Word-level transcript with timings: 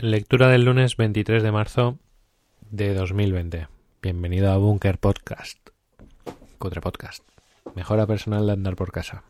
Lectura 0.00 0.46
del 0.46 0.64
lunes 0.64 0.96
23 0.96 1.42
de 1.42 1.50
marzo 1.50 1.98
de 2.70 2.94
2020. 2.94 3.66
Bienvenido 4.00 4.52
a 4.52 4.56
Bunker 4.56 4.96
Podcast. 4.98 5.58
Cutre 6.58 6.80
Podcast. 6.80 7.24
Mejora 7.74 8.06
personal 8.06 8.46
de 8.46 8.52
andar 8.52 8.76
por 8.76 8.92
casa. 8.92 9.24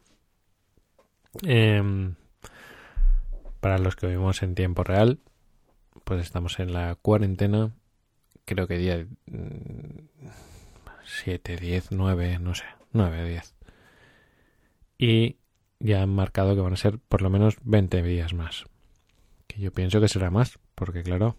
Em, 1.40 2.16
para 3.60 3.78
los 3.78 3.96
que 3.96 4.08
vivimos 4.08 4.42
en 4.42 4.54
tiempo 4.54 4.84
real, 4.84 5.20
pues 6.04 6.20
estamos 6.20 6.60
en 6.60 6.74
la 6.74 6.96
cuarentena. 6.96 7.72
Creo 8.44 8.66
que 8.66 8.76
día 8.76 9.06
7, 11.22 11.56
10, 11.56 11.92
9, 11.92 12.40
no 12.40 12.54
sé, 12.54 12.66
9, 12.92 13.26
10. 13.26 13.54
Y 14.98 15.38
ya 15.80 16.02
han 16.02 16.10
marcado 16.10 16.54
que 16.54 16.60
van 16.60 16.74
a 16.74 16.76
ser 16.76 16.98
por 16.98 17.22
lo 17.22 17.30
menos 17.30 17.56
20 17.62 18.02
días 18.02 18.34
más. 18.34 18.66
Yo 19.58 19.72
pienso 19.72 20.00
que 20.00 20.06
será 20.06 20.30
más, 20.30 20.58
porque 20.76 21.02
claro, 21.02 21.36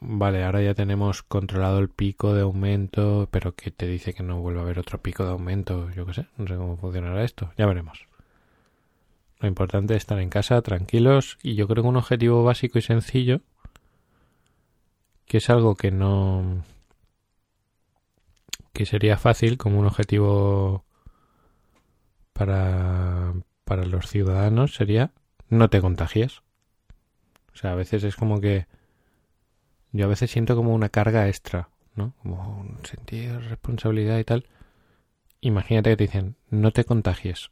vale, 0.00 0.44
ahora 0.44 0.62
ya 0.62 0.74
tenemos 0.74 1.24
controlado 1.24 1.80
el 1.80 1.88
pico 1.88 2.34
de 2.34 2.42
aumento, 2.42 3.28
pero 3.32 3.56
que 3.56 3.72
te 3.72 3.88
dice 3.88 4.14
que 4.14 4.22
no 4.22 4.40
vuelva 4.40 4.60
a 4.60 4.64
haber 4.64 4.78
otro 4.78 5.02
pico 5.02 5.24
de 5.24 5.32
aumento, 5.32 5.90
yo 5.90 6.06
qué 6.06 6.14
sé, 6.14 6.26
no 6.36 6.46
sé 6.46 6.54
cómo 6.54 6.76
funcionará 6.76 7.24
esto, 7.24 7.50
ya 7.58 7.66
veremos. 7.66 8.06
Lo 9.40 9.48
importante 9.48 9.94
es 9.94 9.98
estar 9.98 10.20
en 10.20 10.30
casa, 10.30 10.62
tranquilos, 10.62 11.36
y 11.42 11.56
yo 11.56 11.66
creo 11.66 11.82
que 11.82 11.88
un 11.88 11.96
objetivo 11.96 12.44
básico 12.44 12.78
y 12.78 12.82
sencillo, 12.82 13.40
que 15.26 15.38
es 15.38 15.50
algo 15.50 15.74
que 15.74 15.90
no... 15.90 16.64
que 18.72 18.86
sería 18.86 19.16
fácil 19.18 19.58
como 19.58 19.80
un 19.80 19.86
objetivo 19.86 20.84
para, 22.32 23.34
para 23.64 23.84
los 23.84 24.06
ciudadanos 24.08 24.74
sería 24.74 25.12
no 25.48 25.70
te 25.70 25.80
contagies. 25.80 26.42
O 27.52 27.56
sea, 27.56 27.72
a 27.72 27.74
veces 27.74 28.04
es 28.04 28.16
como 28.16 28.40
que 28.40 28.66
yo 29.92 30.04
a 30.04 30.08
veces 30.08 30.30
siento 30.30 30.54
como 30.54 30.74
una 30.74 30.90
carga 30.90 31.28
extra, 31.28 31.70
¿no? 31.94 32.14
Como 32.22 32.60
un 32.60 32.84
sentido 32.84 33.40
de 33.40 33.48
responsabilidad 33.48 34.18
y 34.18 34.24
tal. 34.24 34.46
Imagínate 35.40 35.90
que 35.90 35.96
te 35.96 36.04
dicen, 36.04 36.36
no 36.50 36.72
te 36.72 36.84
contagies. 36.84 37.50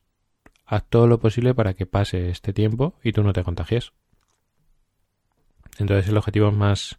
Haz 0.64 0.84
todo 0.88 1.06
lo 1.06 1.18
posible 1.20 1.54
para 1.54 1.74
que 1.74 1.86
pase 1.86 2.30
este 2.30 2.52
tiempo 2.52 2.94
y 3.02 3.12
tú 3.12 3.22
no 3.22 3.32
te 3.32 3.44
contagies. 3.44 3.92
Entonces 5.78 6.08
el 6.08 6.16
objetivo 6.16 6.48
es 6.48 6.54
más 6.54 6.98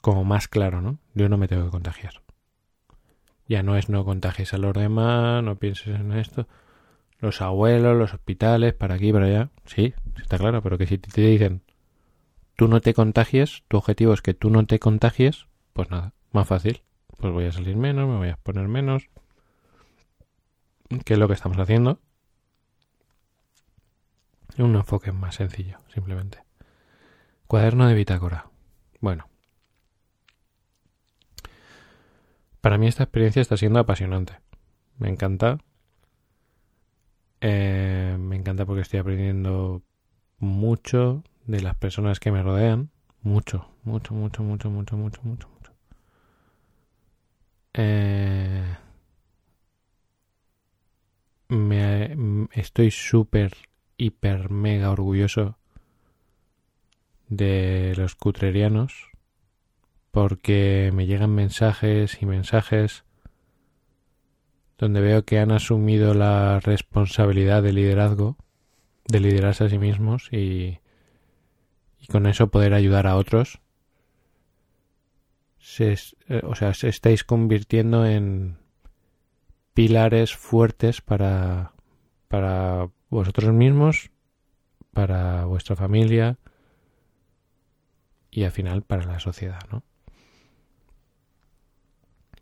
como 0.00 0.24
más 0.24 0.48
claro, 0.48 0.80
¿no? 0.80 0.98
Yo 1.14 1.28
no 1.28 1.36
me 1.36 1.48
tengo 1.48 1.64
que 1.64 1.70
contagiar. 1.70 2.22
Ya 3.46 3.62
no 3.62 3.76
es 3.76 3.88
no 3.88 4.04
contagies 4.04 4.54
a 4.54 4.58
los 4.58 4.72
demás, 4.72 5.42
no 5.42 5.56
pienses 5.56 6.00
en 6.00 6.12
esto. 6.12 6.46
Los 7.20 7.42
abuelos, 7.42 7.96
los 7.96 8.14
hospitales, 8.14 8.74
para 8.74 8.94
aquí, 8.94 9.12
para 9.12 9.26
allá. 9.26 9.50
Sí, 9.66 9.94
está 10.20 10.38
claro, 10.38 10.62
pero 10.62 10.78
que 10.78 10.86
si 10.86 10.98
te 10.98 11.20
dicen 11.20 11.62
tú 12.56 12.68
no 12.68 12.80
te 12.80 12.92
contagies, 12.92 13.62
tu 13.68 13.78
objetivo 13.78 14.12
es 14.12 14.20
que 14.20 14.34
tú 14.34 14.50
no 14.50 14.66
te 14.66 14.78
contagies, 14.78 15.46
pues 15.72 15.90
nada, 15.90 16.12
más 16.32 16.46
fácil. 16.46 16.82
Pues 17.16 17.32
voy 17.32 17.46
a 17.46 17.52
salir 17.52 17.76
menos, 17.76 18.08
me 18.08 18.16
voy 18.16 18.28
a 18.28 18.36
poner 18.36 18.68
menos. 18.68 19.08
¿Qué 21.04 21.14
es 21.14 21.18
lo 21.18 21.26
que 21.26 21.34
estamos 21.34 21.58
haciendo? 21.58 22.00
Un 24.58 24.74
enfoque 24.74 25.12
más 25.12 25.36
sencillo, 25.36 25.78
simplemente. 25.94 26.42
Cuaderno 27.46 27.86
de 27.86 27.94
bitácora. 27.94 28.50
Bueno, 29.00 29.30
Para 32.60 32.76
mí 32.76 32.86
esta 32.86 33.04
experiencia 33.04 33.40
está 33.40 33.56
siendo 33.56 33.78
apasionante. 33.78 34.34
Me 34.98 35.08
encanta. 35.08 35.58
Eh, 37.40 38.16
me 38.18 38.36
encanta 38.36 38.66
porque 38.66 38.82
estoy 38.82 39.00
aprendiendo 39.00 39.82
mucho 40.38 41.22
de 41.46 41.60
las 41.60 41.76
personas 41.76 42.20
que 42.20 42.32
me 42.32 42.42
rodean. 42.42 42.90
Mucho, 43.22 43.68
mucho, 43.84 44.14
mucho, 44.14 44.42
mucho, 44.42 44.70
mucho, 44.70 44.96
mucho, 44.96 45.20
mucho, 45.22 45.48
mucho. 45.48 45.72
Eh, 47.74 48.76
me, 51.48 52.48
estoy 52.52 52.90
súper, 52.90 53.52
hiper, 53.96 54.50
mega 54.50 54.90
orgulloso 54.90 55.56
de 57.28 57.94
los 57.96 58.16
cutrerianos 58.16 59.10
porque 60.10 60.90
me 60.92 61.06
llegan 61.06 61.34
mensajes 61.34 62.20
y 62.20 62.26
mensajes 62.26 63.04
donde 64.80 65.02
veo 65.02 65.26
que 65.26 65.38
han 65.38 65.52
asumido 65.52 66.14
la 66.14 66.58
responsabilidad 66.60 67.62
de 67.62 67.74
liderazgo, 67.74 68.38
de 69.06 69.20
liderarse 69.20 69.64
a 69.64 69.68
sí 69.68 69.76
mismos 69.76 70.32
y, 70.32 70.78
con 72.10 72.26
eso 72.26 72.50
poder 72.50 72.72
ayudar 72.72 73.06
a 73.06 73.16
otros. 73.16 73.60
Se, 75.58 75.92
eh, 75.92 76.40
o 76.44 76.54
sea, 76.54 76.72
se 76.72 76.88
estáis 76.88 77.24
convirtiendo 77.24 78.06
en 78.06 78.56
pilares 79.74 80.34
fuertes 80.34 81.02
para, 81.02 81.74
para 82.28 82.88
vosotros 83.10 83.52
mismos, 83.52 84.10
para 84.94 85.44
vuestra 85.44 85.76
familia 85.76 86.38
y 88.30 88.44
al 88.44 88.50
final 88.50 88.80
para 88.80 89.04
la 89.04 89.20
sociedad, 89.20 89.60
¿no? 89.70 89.82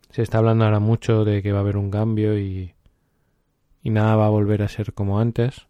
Se 0.09 0.23
está 0.23 0.39
hablando 0.39 0.65
ahora 0.65 0.79
mucho 0.79 1.23
de 1.23 1.43
que 1.43 1.51
va 1.51 1.59
a 1.59 1.61
haber 1.61 1.77
un 1.77 1.91
cambio 1.91 2.37
y, 2.37 2.73
y 3.83 3.89
nada 3.91 4.15
va 4.15 4.25
a 4.25 4.29
volver 4.29 4.63
a 4.63 4.67
ser 4.67 4.93
como 4.93 5.19
antes. 5.19 5.67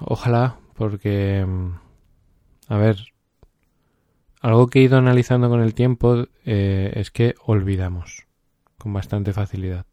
Ojalá, 0.00 0.56
porque, 0.74 1.46
a 2.68 2.76
ver, 2.76 2.96
algo 4.40 4.66
que 4.66 4.80
he 4.80 4.82
ido 4.82 4.98
analizando 4.98 5.48
con 5.48 5.60
el 5.60 5.74
tiempo 5.74 6.26
eh, 6.44 6.92
es 6.96 7.12
que 7.12 7.36
olvidamos 7.46 8.26
con 8.78 8.92
bastante 8.92 9.32
facilidad. 9.32 9.86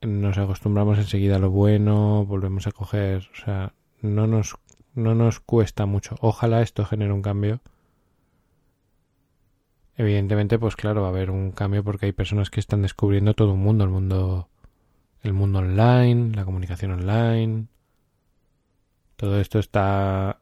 Nos 0.00 0.38
acostumbramos 0.38 0.98
enseguida 0.98 1.36
a 1.36 1.38
lo 1.38 1.50
bueno, 1.50 2.24
volvemos 2.26 2.66
a 2.66 2.72
coger, 2.72 3.28
o 3.32 3.36
sea, 3.36 3.74
no 4.00 4.26
nos, 4.26 4.56
no 4.94 5.14
nos 5.14 5.38
cuesta 5.38 5.86
mucho. 5.86 6.16
Ojalá 6.20 6.62
esto 6.62 6.84
genere 6.84 7.12
un 7.12 7.22
cambio 7.22 7.60
Evidentemente, 9.98 10.60
pues 10.60 10.76
claro, 10.76 11.02
va 11.02 11.08
a 11.08 11.10
haber 11.10 11.32
un 11.32 11.50
cambio 11.50 11.82
porque 11.82 12.06
hay 12.06 12.12
personas 12.12 12.50
que 12.50 12.60
están 12.60 12.82
descubriendo 12.82 13.34
todo 13.34 13.54
un 13.54 13.60
mundo, 13.60 13.82
el 13.82 13.90
mundo, 13.90 14.48
el 15.22 15.32
mundo 15.32 15.58
online, 15.58 16.36
la 16.36 16.44
comunicación 16.44 16.92
online. 16.92 17.66
Todo 19.16 19.40
esto 19.40 19.58
está 19.58 20.40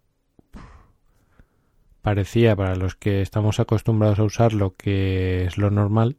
parecía 2.03 2.55
para 2.55 2.77
los 2.77 2.97
que 2.97 3.22
estamos 3.22 3.59
acostumbrados 3.59 4.19
a 4.19 4.25
usarlo 4.25 4.77
que 4.77 5.47
es 5.47 5.56
lo 5.56 5.71
normal, 5.71 6.19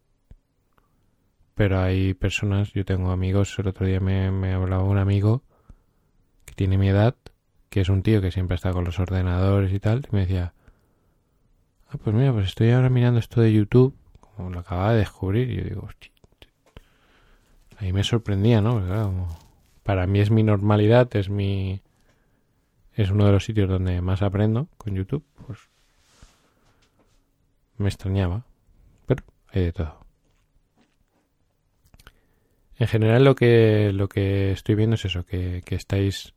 pero 1.54 1.80
hay 1.80 2.16
personas, 2.16 2.74
yo 2.74 2.86
tengo 2.86 3.12
amigos, 3.12 3.58
el 3.60 3.68
otro 3.68 3.86
día 3.86 4.00
me, 4.00 4.32
me 4.32 4.54
hablaba 4.54 4.84
un 4.84 4.98
amigo 4.98 5.44
que 6.44 6.56
tiene 6.56 6.80
mi 6.80 6.90
edad, 6.90 7.16
que 7.70 7.82
es 7.82 7.90
un 7.90 8.02
tío 8.02 8.20
que 8.20 8.32
siempre 8.32 8.56
está 8.56 8.74
con 8.74 8.84
los 8.84 9.00
ordenadores 9.00 9.72
y 9.72 9.80
tal, 9.80 10.08
y 10.12 10.16
me 10.16 10.22
decía, 10.22 10.54
Ah, 11.90 11.98
pues 12.04 12.16
mira, 12.16 12.34
pues 12.34 12.48
estoy 12.48 12.72
ahora 12.72 12.90
mirando 12.90 13.20
esto 13.20 13.40
de 13.40 13.54
YouTube, 13.54 13.96
como 14.20 14.50
lo 14.50 14.60
acababa 14.60 14.92
de 14.92 15.00
descubrir, 15.00 15.50
y 15.50 15.58
yo 15.58 15.64
digo, 15.64 15.82
hostia, 15.86 16.12
ahí 17.78 17.94
me 17.94 18.04
sorprendía, 18.04 18.62
¿no? 18.62 19.28
para 19.84 20.06
mí 20.06 20.20
es 20.20 20.32
mi 20.32 20.44
normalidad, 20.44 21.16
es 21.16 21.30
mi... 21.30 21.82
Es 22.94 23.12
uno 23.12 23.26
de 23.26 23.32
los 23.32 23.46
sitios 23.46 23.70
donde 23.70 24.02
más 24.02 24.22
aprendo 24.22 24.68
con 24.78 24.96
YouTube, 24.96 25.24
pues 25.46 25.60
me 27.78 27.88
extrañaba, 27.88 28.44
pero 29.06 29.24
hay 29.50 29.66
de 29.66 29.72
todo. 29.72 30.00
En 32.80 32.88
general 32.88 33.24
lo 33.24 33.36
que, 33.36 33.92
lo 33.94 34.10
que 34.10 34.52
estoy 34.52 34.76
viendo 34.76 34.96
es 34.96 35.06
eso, 35.06 35.26
que, 35.26 35.62
que 35.64 35.76
estáis 35.76 36.34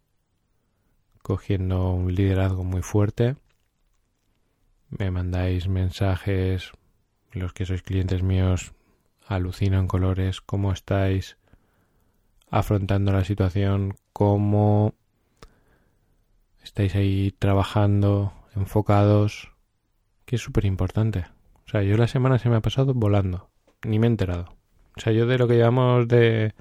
cogiendo 1.22 1.90
un 1.92 2.14
liderazgo 2.14 2.62
muy 2.62 2.82
fuerte, 2.82 3.36
me 4.90 5.10
mandáis 5.10 5.68
mensajes, 5.68 6.72
los 7.32 7.52
que 7.52 7.64
sois 7.64 7.82
clientes 7.82 8.22
míos 8.22 8.74
alucino 9.26 9.78
en 9.78 9.86
colores, 9.86 10.40
cómo 10.40 10.72
estáis 10.72 11.38
afrontando 12.50 13.12
la 13.12 13.24
situación, 13.24 13.94
cómo 14.12 14.94
estáis 16.62 16.96
ahí 16.96 17.32
trabajando, 17.38 18.32
enfocados, 18.56 19.52
que 20.24 20.36
es 20.36 20.42
súper 20.42 20.64
importante. 20.64 21.26
O 21.66 21.70
sea, 21.70 21.82
yo 21.82 21.96
la 21.96 22.08
semana 22.08 22.38
se 22.38 22.48
me 22.48 22.56
ha 22.56 22.60
pasado 22.60 22.92
volando, 22.92 23.50
ni 23.84 24.00
me 24.00 24.08
he 24.08 24.10
enterado. 24.10 24.56
O 24.96 25.00
sea, 25.00 25.12
yo 25.12 25.26
de 25.26 25.38
lo 25.38 25.46
que 25.46 25.54
llevamos 25.54 26.08
de 26.08 26.54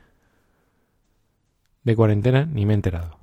de 1.84 1.96
cuarentena 1.96 2.46
ni 2.46 2.68
me 2.68 2.74
he 2.74 2.76
enterado. 2.76 3.18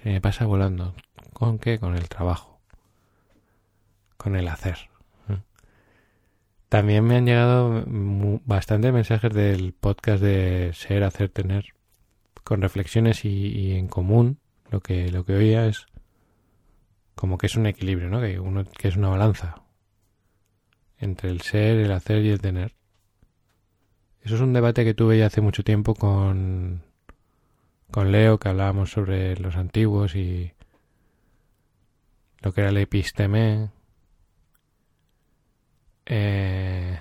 Se 0.00 0.10
me 0.10 0.20
pasa 0.20 0.46
volando. 0.46 0.94
¿Con 1.32 1.58
qué? 1.58 1.80
Con 1.80 1.96
el 1.96 2.08
trabajo 2.08 2.55
con 4.16 4.36
el 4.36 4.48
hacer. 4.48 4.90
También 6.68 7.04
me 7.04 7.16
han 7.16 7.26
llegado 7.26 7.84
bastantes 8.44 8.92
mensajes 8.92 9.32
del 9.32 9.72
podcast 9.72 10.22
de 10.22 10.72
Ser, 10.74 11.04
Hacer, 11.04 11.28
Tener 11.28 11.76
con 12.42 12.62
reflexiones 12.62 13.24
y, 13.24 13.72
en 13.72 13.88
común 13.88 14.38
lo 14.70 14.80
que 14.80 15.10
lo 15.10 15.24
que 15.24 15.34
oía 15.34 15.66
es 15.66 15.86
como 17.14 17.38
que 17.38 17.46
es 17.46 17.56
un 17.56 17.66
equilibrio, 17.66 18.08
¿no? 18.08 18.20
Que 18.20 18.38
uno 18.38 18.64
que 18.64 18.88
es 18.88 18.96
una 18.96 19.08
balanza 19.08 19.62
entre 20.98 21.30
el 21.30 21.40
ser, 21.40 21.78
el 21.78 21.92
hacer 21.92 22.24
y 22.24 22.30
el 22.30 22.40
tener. 22.40 22.74
Eso 24.22 24.36
es 24.36 24.40
un 24.40 24.52
debate 24.52 24.84
que 24.84 24.94
tuve 24.94 25.18
ya 25.18 25.26
hace 25.26 25.40
mucho 25.40 25.62
tiempo 25.64 25.94
con 25.94 26.82
con 27.90 28.12
Leo 28.12 28.38
que 28.38 28.48
hablábamos 28.48 28.90
sobre 28.90 29.36
los 29.36 29.56
antiguos 29.56 30.14
y 30.16 30.52
lo 32.42 32.52
que 32.52 32.60
era 32.60 32.70
el 32.70 32.76
episteme, 32.76 33.70
eh, 36.06 37.00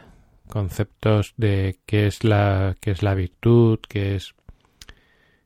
conceptos 0.50 1.34
de 1.38 1.80
qué 1.86 2.08
es 2.08 2.24
la 2.24 2.76
qué 2.80 2.92
es 2.92 3.04
la 3.04 3.14
virtud, 3.16 3.80
qué 3.88 4.16
es 4.16 4.36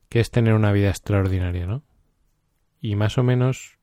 qué 0.09 0.19
es 0.19 0.31
tener 0.31 0.53
una 0.53 0.71
vida 0.71 0.89
extraordinaria, 0.89 1.67
¿no? 1.67 1.83
Y 2.81 2.95
más 2.95 3.17
o 3.17 3.23
menos 3.23 3.77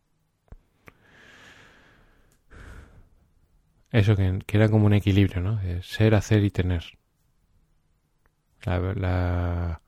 eso 3.93 4.17
que, 4.17 4.41
era 4.49 4.69
como 4.69 4.87
un 4.87 4.95
equilibrio, 4.95 5.41
¿no? 5.41 5.57
De 5.57 5.83
ser, 5.83 6.15
hacer 6.15 6.45
y 6.45 6.51
tener. 6.51 6.85
la, 8.65 9.81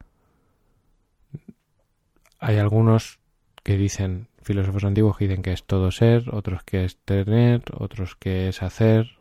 hay 2.38 2.56
algunos 2.56 3.18
que 3.62 3.76
dicen, 3.76 4.28
filósofos 4.42 4.84
antiguos 4.84 5.18
que 5.18 5.26
dicen 5.28 5.42
que 5.42 5.52
es 5.52 5.64
todo 5.64 5.90
ser, 5.90 6.34
otros 6.34 6.62
que 6.62 6.84
es 6.84 6.96
tener, 7.04 7.62
otros 7.74 8.16
que 8.16 8.48
es 8.48 8.62
hacer. 8.62 9.17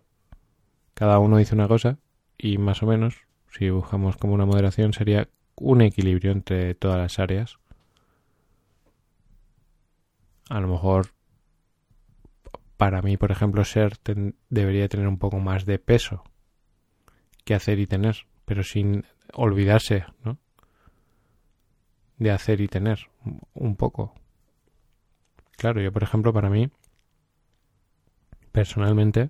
Cada 0.98 1.20
uno 1.20 1.38
dice 1.38 1.54
una 1.54 1.68
cosa 1.68 2.00
y 2.40 2.58
más 2.58 2.82
o 2.82 2.88
menos, 2.88 3.28
si 3.52 3.70
buscamos 3.70 4.18
como 4.18 4.34
una 4.34 4.48
moderación, 4.48 4.94
sería 4.94 5.30
un 5.56 5.82
equilibrio 5.82 6.32
entre 6.32 6.74
todas 6.74 6.98
las 6.98 7.20
áreas. 7.20 7.60
A 10.50 10.60
lo 10.60 10.68
mejor 10.68 11.12
para 12.78 13.04
mí, 13.04 13.16
por 13.16 13.30
ejemplo, 13.30 13.64
ser 13.64 14.00
debería 14.50 14.88
tener 14.88 15.08
un 15.08 15.20
poco 15.20 15.38
más 15.38 15.68
de 15.68 15.78
peso 15.78 16.24
que 17.46 17.54
hacer 17.54 17.78
y 17.78 17.86
tener, 17.86 18.26
pero 18.46 18.64
sin 18.64 19.06
olvidarse, 19.34 20.04
¿no? 20.24 20.40
De 22.18 22.32
hacer 22.32 22.60
y 22.60 22.68
tener 22.68 23.08
un 23.54 23.76
poco. 23.76 24.16
Claro, 25.58 25.80
yo, 25.80 25.92
por 25.92 26.02
ejemplo, 26.02 26.34
para 26.34 26.50
mí, 26.50 26.72
personalmente, 28.52 29.30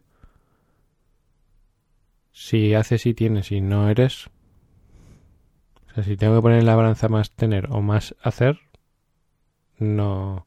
si 2.40 2.76
haces 2.76 3.08
y 3.08 3.16
tienes 3.16 3.52
y 3.52 3.62
no 3.62 3.90
eres, 3.90 4.28
o 5.90 5.94
sea, 5.96 6.04
si 6.04 6.16
tengo 6.16 6.36
que 6.36 6.44
poner 6.44 6.60
en 6.60 6.68
la 6.68 6.76
balanza 6.76 7.10
más 7.10 7.32
tener 7.32 7.68
o 7.72 7.82
más 7.82 8.16
hacer, 8.22 8.60
no, 9.80 10.46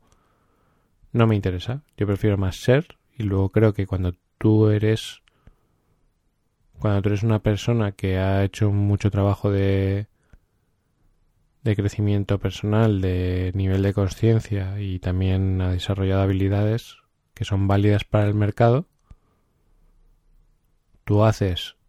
no 1.10 1.26
me 1.26 1.34
interesa. 1.34 1.82
Yo 1.96 2.06
prefiero 2.06 2.38
más 2.38 2.54
ser 2.62 2.96
y 3.18 3.24
luego 3.24 3.48
creo 3.48 3.74
que 3.74 3.88
cuando 3.88 4.14
tú 4.38 4.68
eres, 4.68 5.22
cuando 6.78 7.02
tú 7.02 7.08
eres 7.08 7.24
una 7.24 7.40
persona 7.40 7.90
que 7.90 8.18
ha 8.18 8.44
hecho 8.44 8.70
mucho 8.70 9.10
trabajo 9.10 9.50
de, 9.50 10.06
de 11.64 11.74
crecimiento 11.76 12.38
personal, 12.38 13.00
de 13.00 13.50
nivel 13.56 13.82
de 13.82 13.94
conciencia 13.94 14.80
y 14.80 15.00
también 15.00 15.60
ha 15.60 15.72
desarrollado 15.72 16.22
habilidades 16.22 16.98
que 17.34 17.44
son 17.44 17.66
válidas 17.66 18.04
para 18.04 18.28
el 18.28 18.34
mercado, 18.34 18.86
tú 21.04 21.24
haces 21.24 21.79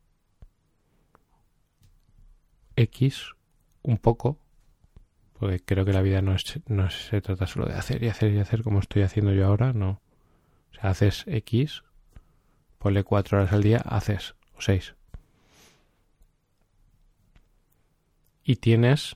X 2.81 3.35
un 3.83 3.97
poco, 3.97 4.39
porque 5.33 5.59
creo 5.59 5.85
que 5.85 5.93
la 5.93 6.01
vida 6.01 6.21
no, 6.21 6.35
es, 6.35 6.59
no 6.67 6.89
se 6.89 7.21
trata 7.21 7.47
solo 7.47 7.65
de 7.65 7.73
hacer 7.73 8.03
y 8.03 8.07
hacer 8.07 8.31
y 8.31 8.39
hacer 8.39 8.63
como 8.63 8.79
estoy 8.79 9.01
haciendo 9.01 9.33
yo 9.33 9.47
ahora, 9.47 9.73
no. 9.73 10.01
O 10.71 10.73
sea, 10.73 10.91
haces 10.91 11.23
X, 11.27 11.83
ponle 12.77 13.03
cuatro 13.03 13.37
horas 13.37 13.51
al 13.51 13.63
día, 13.63 13.77
haces, 13.77 14.35
o 14.55 14.61
seis. 14.61 14.95
Y 18.43 18.57
tienes 18.57 19.15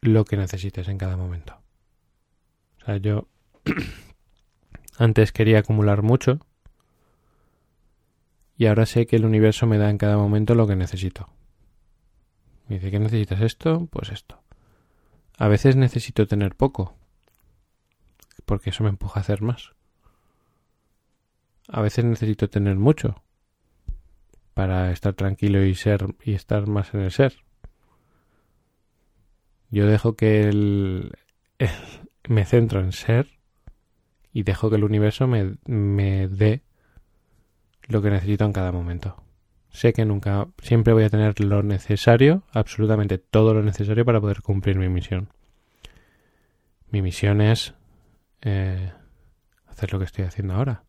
lo 0.00 0.24
que 0.24 0.36
necesites 0.36 0.88
en 0.88 0.98
cada 0.98 1.16
momento. 1.16 1.60
O 2.80 2.84
sea, 2.84 2.96
yo 2.96 3.28
antes 4.98 5.32
quería 5.32 5.60
acumular 5.60 6.02
mucho 6.02 6.40
y 8.56 8.66
ahora 8.66 8.86
sé 8.86 9.06
que 9.06 9.16
el 9.16 9.24
universo 9.24 9.66
me 9.66 9.78
da 9.78 9.90
en 9.90 9.98
cada 9.98 10.16
momento 10.16 10.54
lo 10.54 10.66
que 10.66 10.76
necesito. 10.76 11.28
Me 12.72 12.78
dice 12.78 12.90
que 12.90 12.98
necesitas 12.98 13.42
esto, 13.42 13.86
pues 13.90 14.08
esto. 14.12 14.40
A 15.36 15.46
veces 15.46 15.76
necesito 15.76 16.26
tener 16.26 16.56
poco, 16.56 16.96
porque 18.46 18.70
eso 18.70 18.82
me 18.82 18.88
empuja 18.88 19.20
a 19.20 19.22
hacer 19.22 19.42
más. 19.42 19.74
A 21.68 21.82
veces 21.82 22.06
necesito 22.06 22.48
tener 22.48 22.76
mucho 22.76 23.22
para 24.54 24.90
estar 24.90 25.12
tranquilo 25.12 25.62
y 25.62 25.74
ser 25.74 26.16
y 26.24 26.32
estar 26.32 26.66
más 26.66 26.94
en 26.94 27.00
el 27.00 27.10
ser. 27.10 27.34
Yo 29.70 29.86
dejo 29.86 30.16
que 30.16 30.48
el, 30.48 31.12
me 32.26 32.46
centro 32.46 32.80
en 32.80 32.92
ser 32.92 33.28
y 34.32 34.44
dejo 34.44 34.70
que 34.70 34.76
el 34.76 34.84
universo 34.84 35.26
me, 35.26 35.56
me 35.66 36.26
dé 36.26 36.62
lo 37.88 38.00
que 38.00 38.08
necesito 38.08 38.46
en 38.46 38.54
cada 38.54 38.72
momento. 38.72 39.22
Sé 39.72 39.92
que 39.92 40.04
nunca, 40.04 40.48
siempre 40.62 40.92
voy 40.92 41.04
a 41.04 41.10
tener 41.10 41.40
lo 41.40 41.62
necesario, 41.62 42.44
absolutamente 42.52 43.18
todo 43.18 43.54
lo 43.54 43.62
necesario 43.62 44.04
para 44.04 44.20
poder 44.20 44.42
cumplir 44.42 44.78
mi 44.78 44.88
misión. 44.88 45.30
Mi 46.90 47.00
misión 47.00 47.40
es 47.40 47.74
eh, 48.42 48.92
hacer 49.66 49.92
lo 49.92 49.98
que 49.98 50.04
estoy 50.04 50.26
haciendo 50.26 50.54
ahora. 50.54 50.84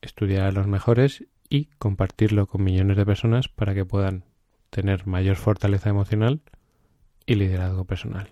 Estudiar 0.00 0.46
a 0.46 0.52
los 0.52 0.68
mejores 0.68 1.24
y 1.48 1.66
compartirlo 1.78 2.46
con 2.46 2.62
millones 2.62 2.96
de 2.96 3.04
personas 3.04 3.48
para 3.48 3.74
que 3.74 3.84
puedan 3.84 4.24
tener 4.70 5.06
mayor 5.08 5.36
fortaleza 5.36 5.90
emocional 5.90 6.42
y 7.26 7.34
liderazgo 7.34 7.84
personal. 7.84 8.30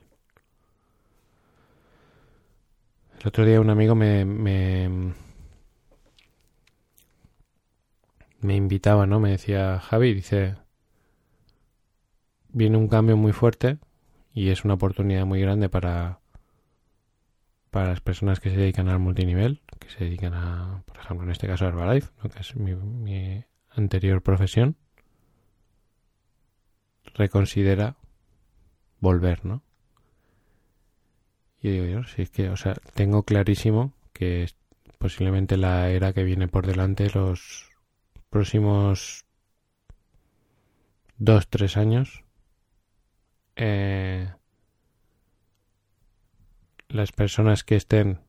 El 3.20 3.26
otro 3.26 3.44
día 3.44 3.60
un 3.60 3.70
amigo 3.70 3.96
me, 3.96 4.24
me, 4.24 5.12
me 8.40 8.56
invitaba, 8.56 9.06
¿no? 9.06 9.20
Me 9.20 9.30
decía, 9.30 9.80
Javi, 9.80 10.14
dice, 10.14 10.56
viene 12.48 12.76
un 12.76 12.88
cambio 12.88 13.16
muy 13.16 13.32
fuerte 13.32 13.78
y 14.32 14.50
es 14.50 14.64
una 14.64 14.74
oportunidad 14.74 15.26
muy 15.26 15.40
grande 15.40 15.68
para, 15.68 16.20
para 17.70 17.88
las 17.90 18.00
personas 18.00 18.40
que 18.40 18.50
se 18.50 18.56
dedican 18.56 18.88
al 18.88 18.98
multinivel, 18.98 19.62
que 19.78 19.88
se 19.90 20.04
dedican 20.04 20.34
a, 20.34 20.82
por 20.86 20.98
ejemplo, 20.98 21.24
en 21.24 21.32
este 21.32 21.46
caso 21.46 21.64
a 21.64 21.68
Herbalife, 21.68 22.10
¿no? 22.22 22.30
que 22.30 22.40
es 22.40 22.56
mi, 22.56 22.74
mi 22.74 23.44
anterior 23.70 24.22
profesión 24.22 24.76
reconsidera 27.14 27.96
volver, 29.00 29.44
¿no? 29.44 29.62
Y 31.60 31.70
digo 31.70 31.86
yo, 31.86 32.04
si 32.04 32.22
es 32.22 32.30
que, 32.30 32.50
o 32.50 32.56
sea, 32.56 32.74
tengo 32.94 33.24
clarísimo 33.24 33.92
que 34.12 34.48
posiblemente 34.98 35.56
la 35.56 35.90
era 35.90 36.12
que 36.12 36.22
viene 36.22 36.46
por 36.46 36.66
delante 36.66 37.10
los 37.10 37.67
próximos 38.30 39.24
dos, 41.18 41.48
tres 41.48 41.76
años, 41.76 42.24
eh, 43.56 44.32
las 46.88 47.12
personas 47.12 47.64
que 47.64 47.76
estén, 47.76 48.20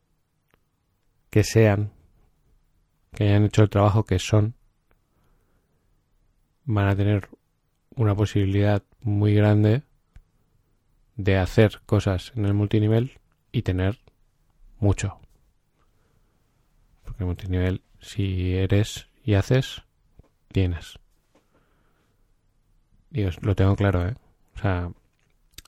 que 1.30 1.44
sean, 1.44 1.92
que 3.12 3.24
hayan 3.24 3.44
hecho 3.44 3.62
el 3.62 3.70
trabajo 3.70 4.04
que 4.04 4.18
son, 4.18 4.54
van 6.64 6.88
a 6.88 6.96
tener 6.96 7.28
una 7.96 8.14
posibilidad 8.14 8.82
muy 9.00 9.34
grande 9.34 9.82
de 11.16 11.36
hacer 11.36 11.80
cosas 11.86 12.32
en 12.34 12.46
el 12.46 12.54
multinivel 12.54 13.18
y 13.52 13.62
tener 13.62 13.98
mucho. 14.78 15.20
Porque 17.04 17.22
el 17.22 17.26
multinivel, 17.26 17.82
si 18.00 18.56
eres 18.56 19.08
y 19.22 19.34
haces, 19.34 19.82
tienes. 20.52 20.98
Dios, 23.10 23.38
lo 23.42 23.54
tengo 23.54 23.74
claro, 23.76 24.06
¿eh? 24.08 24.14
O 24.54 24.58
sea, 24.58 24.90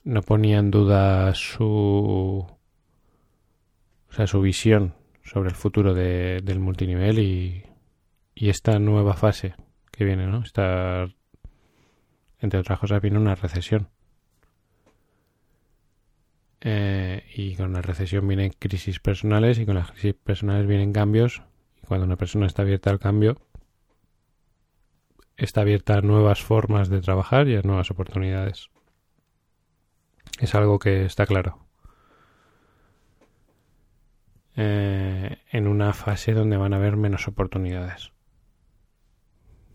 no 0.03 0.21
ponía 0.21 0.59
en 0.59 0.71
duda 0.71 1.33
su. 1.33 2.45
O 4.09 4.13
sea, 4.13 4.27
su 4.27 4.41
visión 4.41 4.95
sobre 5.23 5.49
el 5.49 5.55
futuro 5.55 5.93
de, 5.93 6.41
del 6.43 6.59
multinivel 6.59 7.19
y, 7.19 7.63
esta 8.35 8.77
nueva 8.77 9.13
fase 9.13 9.55
que 9.89 10.03
viene, 10.03 10.27
¿no? 10.27 10.43
Entre 12.39 12.59
otras 12.59 12.79
cosas, 12.79 13.01
viene 13.01 13.17
una 13.17 13.35
recesión. 13.35 13.87
Eh, 16.59 17.23
y 17.35 17.55
con 17.55 17.73
la 17.73 17.81
recesión 17.81 18.27
vienen 18.27 18.51
crisis 18.57 18.99
personales 18.99 19.59
y 19.59 19.65
con 19.65 19.75
las 19.75 19.91
crisis 19.91 20.13
personales 20.13 20.67
vienen 20.67 20.91
cambios. 20.91 21.41
Y 21.81 21.87
cuando 21.87 22.05
una 22.05 22.17
persona 22.17 22.45
está 22.45 22.63
abierta 22.63 22.89
al 22.89 22.99
cambio, 22.99 23.37
está 25.37 25.61
abierta 25.61 25.97
a 25.97 26.01
nuevas 26.01 26.41
formas 26.41 26.89
de 26.89 27.01
trabajar 27.01 27.47
y 27.47 27.55
a 27.55 27.61
nuevas 27.61 27.91
oportunidades. 27.91 28.69
Es 30.39 30.55
algo 30.55 30.79
que 30.79 31.05
está 31.05 31.25
claro. 31.25 31.67
Eh, 34.55 35.37
en 35.51 35.67
una 35.67 35.93
fase 35.93 36.33
donde 36.33 36.57
van 36.57 36.73
a 36.73 36.77
haber 36.77 36.95
menos 36.95 37.27
oportunidades 37.27 38.11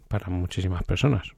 para 0.07 0.29
muchísimas 0.29 0.85
personas. 0.85 1.33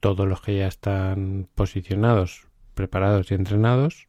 Todos 0.00 0.26
los 0.26 0.40
que 0.40 0.56
ya 0.56 0.66
están 0.66 1.48
posicionados, 1.54 2.48
preparados 2.74 3.30
y 3.30 3.34
entrenados, 3.34 4.08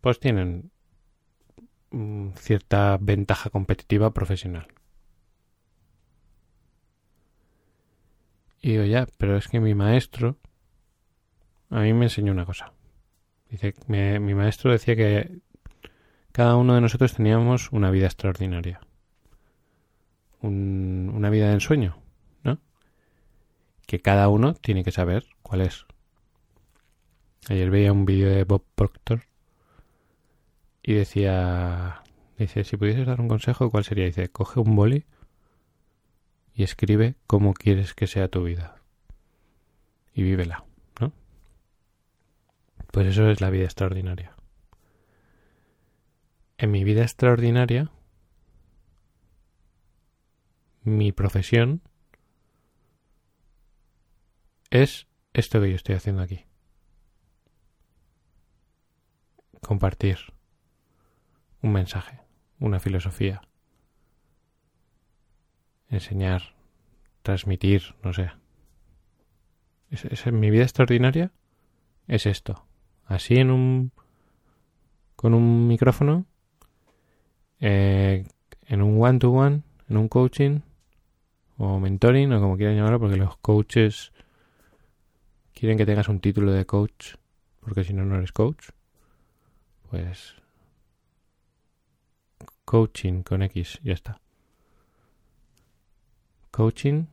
pues 0.00 0.18
tienen 0.18 0.72
mm, 1.90 2.30
cierta 2.32 2.98
ventaja 3.00 3.50
competitiva 3.50 4.12
profesional. 4.12 4.66
Y 8.60 8.72
digo, 8.72 8.84
ya, 8.84 9.06
pero 9.18 9.36
es 9.36 9.48
que 9.48 9.60
mi 9.60 9.74
maestro 9.74 10.36
a 11.70 11.80
mí 11.80 11.92
me 11.92 12.06
enseñó 12.06 12.32
una 12.32 12.46
cosa. 12.46 12.72
Dice, 13.50 13.74
mi 13.86 14.34
maestro 14.34 14.72
decía 14.72 14.96
que 14.96 15.40
cada 16.32 16.56
uno 16.56 16.74
de 16.74 16.80
nosotros 16.80 17.14
teníamos 17.14 17.72
una 17.72 17.90
vida 17.90 18.06
extraordinaria. 18.06 18.80
una 20.40 21.30
vida 21.30 21.48
de 21.48 21.54
ensueño, 21.54 21.98
¿no? 22.44 22.60
Que 23.86 23.98
cada 24.00 24.28
uno 24.28 24.54
tiene 24.54 24.84
que 24.84 24.92
saber 24.92 25.24
cuál 25.42 25.62
es. 25.62 25.84
Ayer 27.48 27.70
veía 27.70 27.92
un 27.92 28.04
vídeo 28.04 28.28
de 28.28 28.44
Bob 28.44 28.64
Proctor 28.74 29.22
y 30.82 30.94
decía, 30.94 32.02
dice, 32.38 32.62
si 32.62 32.76
pudieses 32.76 33.06
dar 33.06 33.20
un 33.20 33.28
consejo, 33.28 33.70
¿cuál 33.70 33.84
sería? 33.84 34.04
Dice, 34.04 34.28
coge 34.28 34.60
un 34.60 34.76
boli 34.76 35.06
y 36.58 36.64
escribe 36.64 37.14
cómo 37.28 37.54
quieres 37.54 37.94
que 37.94 38.08
sea 38.08 38.26
tu 38.26 38.42
vida. 38.42 38.82
Y 40.12 40.24
vívela, 40.24 40.64
¿no? 41.00 41.12
Pues 42.90 43.06
eso 43.06 43.30
es 43.30 43.40
la 43.40 43.48
vida 43.48 43.62
extraordinaria. 43.62 44.34
En 46.56 46.72
mi 46.72 46.82
vida 46.82 47.02
extraordinaria, 47.02 47.92
mi 50.82 51.12
profesión 51.12 51.80
es 54.70 55.06
esto 55.34 55.60
que 55.60 55.70
yo 55.70 55.76
estoy 55.76 55.94
haciendo 55.94 56.22
aquí. 56.22 56.44
Compartir 59.62 60.18
un 61.62 61.70
mensaje, 61.70 62.18
una 62.58 62.80
filosofía, 62.80 63.47
enseñar, 65.90 66.54
transmitir, 67.22 67.94
no 68.02 68.12
sé. 68.12 68.30
Es, 69.90 70.26
mi 70.26 70.50
vida 70.50 70.64
extraordinaria 70.64 71.32
es 72.06 72.26
esto. 72.26 72.66
Así 73.06 73.36
en 73.36 73.50
un 73.50 73.92
con 75.16 75.34
un 75.34 75.66
micrófono, 75.66 76.26
eh, 77.58 78.26
en 78.66 78.82
un 78.82 79.02
one 79.02 79.18
to 79.18 79.30
one, 79.30 79.62
en 79.88 79.96
un 79.96 80.08
coaching 80.08 80.60
o 81.56 81.80
mentoring 81.80 82.32
o 82.32 82.40
como 82.40 82.56
quieran 82.56 82.76
llamarlo, 82.76 83.00
porque 83.00 83.16
los 83.16 83.36
coaches 83.38 84.12
quieren 85.54 85.76
que 85.76 85.86
tengas 85.86 86.08
un 86.08 86.20
título 86.20 86.52
de 86.52 86.66
coach, 86.66 87.16
porque 87.60 87.82
si 87.82 87.94
no 87.94 88.04
no 88.04 88.16
eres 88.16 88.32
coach. 88.32 88.68
Pues 89.90 90.36
coaching 92.64 93.22
con 93.22 93.42
X, 93.42 93.80
ya 93.82 93.94
está 93.94 94.20
coaching 96.58 97.04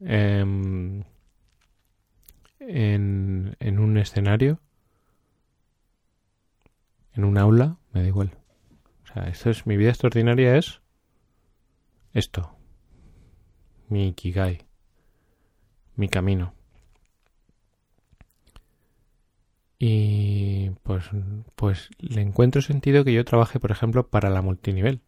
em, 0.00 1.04
en, 2.58 3.56
en 3.60 3.78
un 3.78 3.96
escenario, 3.98 4.58
en 7.14 7.22
un 7.22 7.38
aula, 7.38 7.76
me 7.92 8.00
da 8.02 8.08
igual. 8.08 8.32
O 9.04 9.06
sea, 9.12 9.28
esto 9.28 9.50
es 9.50 9.64
mi 9.64 9.76
vida 9.76 9.90
extraordinaria 9.90 10.56
es 10.56 10.80
esto, 12.14 12.52
mi 13.88 14.08
ikigai, 14.08 14.66
mi 15.94 16.08
camino. 16.08 16.52
Y 19.78 20.70
pues, 20.82 21.04
pues 21.54 21.90
le 21.98 22.22
encuentro 22.22 22.60
sentido 22.60 23.04
que 23.04 23.12
yo 23.12 23.24
trabaje, 23.24 23.60
por 23.60 23.70
ejemplo, 23.70 24.08
para 24.08 24.30
la 24.30 24.42
multinivel 24.42 25.00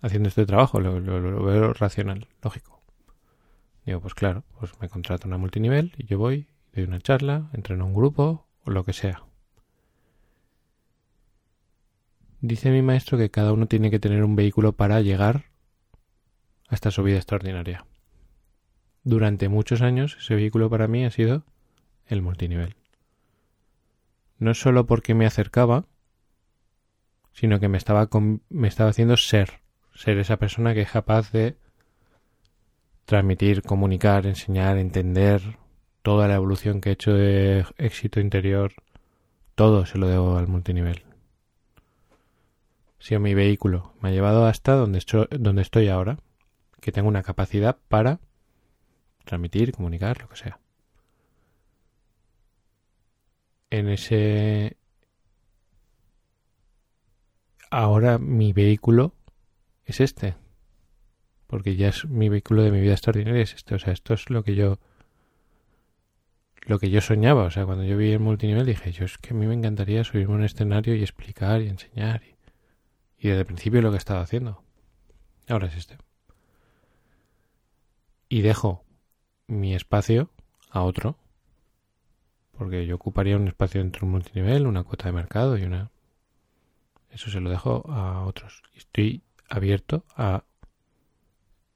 haciendo 0.00 0.28
este 0.28 0.46
trabajo, 0.46 0.80
lo, 0.80 1.00
veo 1.42 1.72
racional, 1.72 2.28
lógico. 2.42 2.82
Digo, 3.84 4.00
pues 4.00 4.14
claro, 4.14 4.44
pues 4.58 4.72
me 4.80 4.88
contrato 4.88 5.26
una 5.26 5.38
multinivel 5.38 5.92
y 5.96 6.06
yo 6.06 6.18
voy, 6.18 6.48
doy 6.74 6.84
una 6.84 7.00
charla, 7.00 7.50
entreno 7.52 7.86
un 7.86 7.94
grupo 7.94 8.46
o 8.64 8.70
lo 8.70 8.84
que 8.84 8.92
sea. 8.92 9.22
Dice 12.40 12.70
mi 12.70 12.82
maestro 12.82 13.18
que 13.18 13.30
cada 13.30 13.52
uno 13.52 13.66
tiene 13.66 13.90
que 13.90 13.98
tener 13.98 14.22
un 14.22 14.36
vehículo 14.36 14.72
para 14.72 15.00
llegar 15.00 15.46
hasta 16.68 16.90
su 16.90 17.02
vida 17.02 17.16
extraordinaria. 17.16 17.86
Durante 19.02 19.48
muchos 19.48 19.80
años 19.80 20.16
ese 20.20 20.34
vehículo 20.34 20.70
para 20.70 20.86
mí 20.86 21.04
ha 21.04 21.10
sido 21.10 21.44
el 22.06 22.22
multinivel. 22.22 22.76
No 24.38 24.54
solo 24.54 24.86
porque 24.86 25.14
me 25.14 25.26
acercaba, 25.26 25.86
sino 27.32 27.58
que 27.58 27.68
me 27.68 27.78
estaba, 27.78 28.08
me 28.50 28.68
estaba 28.68 28.90
haciendo 28.90 29.16
ser 29.16 29.60
ser 29.98 30.16
esa 30.18 30.36
persona 30.36 30.74
que 30.74 30.82
es 30.82 30.90
capaz 30.92 31.32
de 31.32 31.56
transmitir, 33.04 33.62
comunicar, 33.62 34.26
enseñar, 34.26 34.78
entender 34.78 35.58
toda 36.02 36.28
la 36.28 36.36
evolución 36.36 36.80
que 36.80 36.90
he 36.90 36.92
hecho 36.92 37.12
de 37.14 37.66
éxito 37.78 38.20
interior, 38.20 38.74
todo 39.56 39.86
se 39.86 39.98
lo 39.98 40.06
debo 40.06 40.36
al 40.36 40.46
multinivel. 40.46 41.02
Sido 43.00 43.18
mi 43.18 43.34
vehículo, 43.34 43.92
me 44.00 44.10
ha 44.10 44.12
llevado 44.12 44.46
hasta 44.46 44.74
donde 44.74 45.04
donde 45.32 45.62
estoy 45.62 45.88
ahora, 45.88 46.20
que 46.80 46.92
tengo 46.92 47.08
una 47.08 47.24
capacidad 47.24 47.76
para 47.88 48.20
transmitir, 49.24 49.72
comunicar, 49.72 50.20
lo 50.20 50.28
que 50.28 50.36
sea. 50.36 50.60
En 53.70 53.88
ese... 53.88 54.76
Ahora 57.68 58.18
mi 58.18 58.52
vehículo 58.52 59.17
es 59.88 60.00
este. 60.00 60.36
Porque 61.46 61.76
ya 61.76 61.88
es 61.88 62.04
mi 62.04 62.28
vehículo 62.28 62.62
de 62.62 62.70
mi 62.70 62.80
vida 62.80 62.92
extraordinaria, 62.92 63.42
es 63.42 63.54
este. 63.54 63.74
O 63.74 63.78
sea, 63.78 63.92
esto 63.94 64.14
es 64.14 64.28
lo 64.28 64.44
que 64.44 64.54
yo 64.54 64.78
lo 66.68 66.78
que 66.78 66.90
yo 66.90 67.00
soñaba. 67.00 67.44
O 67.44 67.50
sea, 67.50 67.64
cuando 67.64 67.84
yo 67.84 67.96
vi 67.96 68.12
el 68.12 68.20
multinivel 68.20 68.66
dije, 68.66 68.92
yo 68.92 69.06
es 69.06 69.16
que 69.18 69.32
a 69.32 69.36
mí 69.36 69.46
me 69.46 69.54
encantaría 69.54 70.04
subirme 70.04 70.34
a 70.34 70.36
un 70.36 70.44
escenario 70.44 70.94
y 70.94 71.02
explicar 71.02 71.62
y 71.62 71.68
enseñar. 71.68 72.22
Y, 73.18 73.28
desde 73.28 73.40
el 73.40 73.46
principio 73.46 73.82
lo 73.82 73.90
que 73.90 73.96
he 73.96 73.98
estado 73.98 74.20
haciendo. 74.20 74.62
Ahora 75.48 75.66
es 75.68 75.76
este. 75.76 75.96
Y 78.28 78.42
dejo 78.42 78.84
mi 79.46 79.74
espacio 79.74 80.30
a 80.70 80.82
otro. 80.82 81.16
Porque 82.52 82.84
yo 82.86 82.96
ocuparía 82.96 83.36
un 83.36 83.48
espacio 83.48 83.80
dentro 83.80 84.02
del 84.02 84.10
multinivel, 84.10 84.66
una 84.66 84.84
cuota 84.84 85.06
de 85.06 85.12
mercado 85.12 85.56
y 85.56 85.62
una... 85.62 85.90
Eso 87.10 87.30
se 87.30 87.40
lo 87.40 87.48
dejo 87.48 87.90
a 87.90 88.26
otros. 88.26 88.62
Y 88.74 88.78
estoy 88.78 89.22
abierto 89.48 90.04
a 90.16 90.44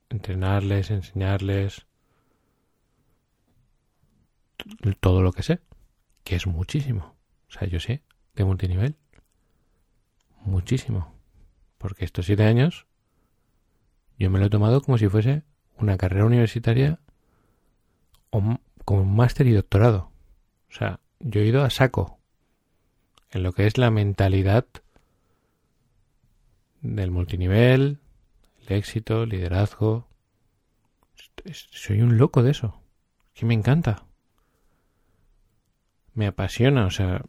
entrenarles, 0.08 0.90
enseñarles 0.90 1.86
todo 5.00 5.22
lo 5.22 5.32
que 5.32 5.42
sé, 5.42 5.60
que 6.24 6.36
es 6.36 6.46
muchísimo. 6.46 7.16
O 7.48 7.50
sea, 7.50 7.66
yo 7.66 7.80
sé 7.80 8.02
de 8.34 8.44
multinivel 8.44 8.96
muchísimo. 10.44 11.14
Porque 11.78 12.04
estos 12.04 12.26
siete 12.26 12.44
años 12.44 12.86
yo 14.18 14.30
me 14.30 14.38
lo 14.38 14.46
he 14.46 14.50
tomado 14.50 14.82
como 14.82 14.98
si 14.98 15.08
fuese 15.08 15.42
una 15.76 15.96
carrera 15.96 16.26
universitaria 16.26 17.00
o 18.30 18.58
como 18.84 19.02
un 19.02 19.16
máster 19.16 19.46
y 19.46 19.52
doctorado. 19.52 20.12
O 20.70 20.72
sea, 20.72 21.00
yo 21.18 21.40
he 21.40 21.46
ido 21.46 21.64
a 21.64 21.70
saco 21.70 22.18
en 23.30 23.42
lo 23.42 23.52
que 23.52 23.66
es 23.66 23.78
la 23.78 23.90
mentalidad 23.90 24.66
del 26.82 27.10
multinivel, 27.10 28.00
el 28.66 28.76
éxito, 28.76 29.24
liderazgo. 29.24 30.08
Soy 31.52 32.02
un 32.02 32.18
loco 32.18 32.42
de 32.42 32.50
eso. 32.50 32.80
Que 33.34 33.46
me 33.46 33.54
encanta. 33.54 34.04
Me 36.14 36.26
apasiona, 36.26 36.86
o 36.86 36.90
sea... 36.90 37.22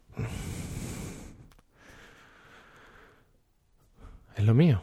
Es 4.36 4.44
lo 4.44 4.54
mío. 4.54 4.82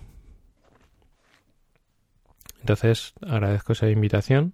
Entonces 2.61 3.13
agradezco 3.21 3.73
esa 3.73 3.89
invitación. 3.89 4.53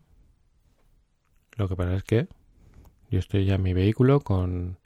Lo 1.56 1.68
que 1.68 1.76
pasa 1.76 1.96
es 1.96 2.04
que 2.04 2.28
yo 3.10 3.20
estoy 3.20 3.46
ya 3.46 3.56
en 3.56 3.64
mi 3.64 3.74
vehículo 3.74 4.22
con 4.22 4.80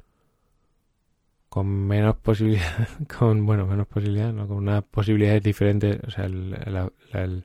con 1.51 1.67
menos 1.67 2.15
posibilidad, 2.15 2.87
con, 3.19 3.45
bueno, 3.45 3.67
menos 3.67 3.85
posibilidad, 3.85 4.31
¿no? 4.31 4.47
Con 4.47 4.55
unas 4.55 4.85
posibilidades 4.85 5.43
diferentes, 5.43 5.99
o 6.07 6.09
sea, 6.09 6.23
el, 6.23 7.43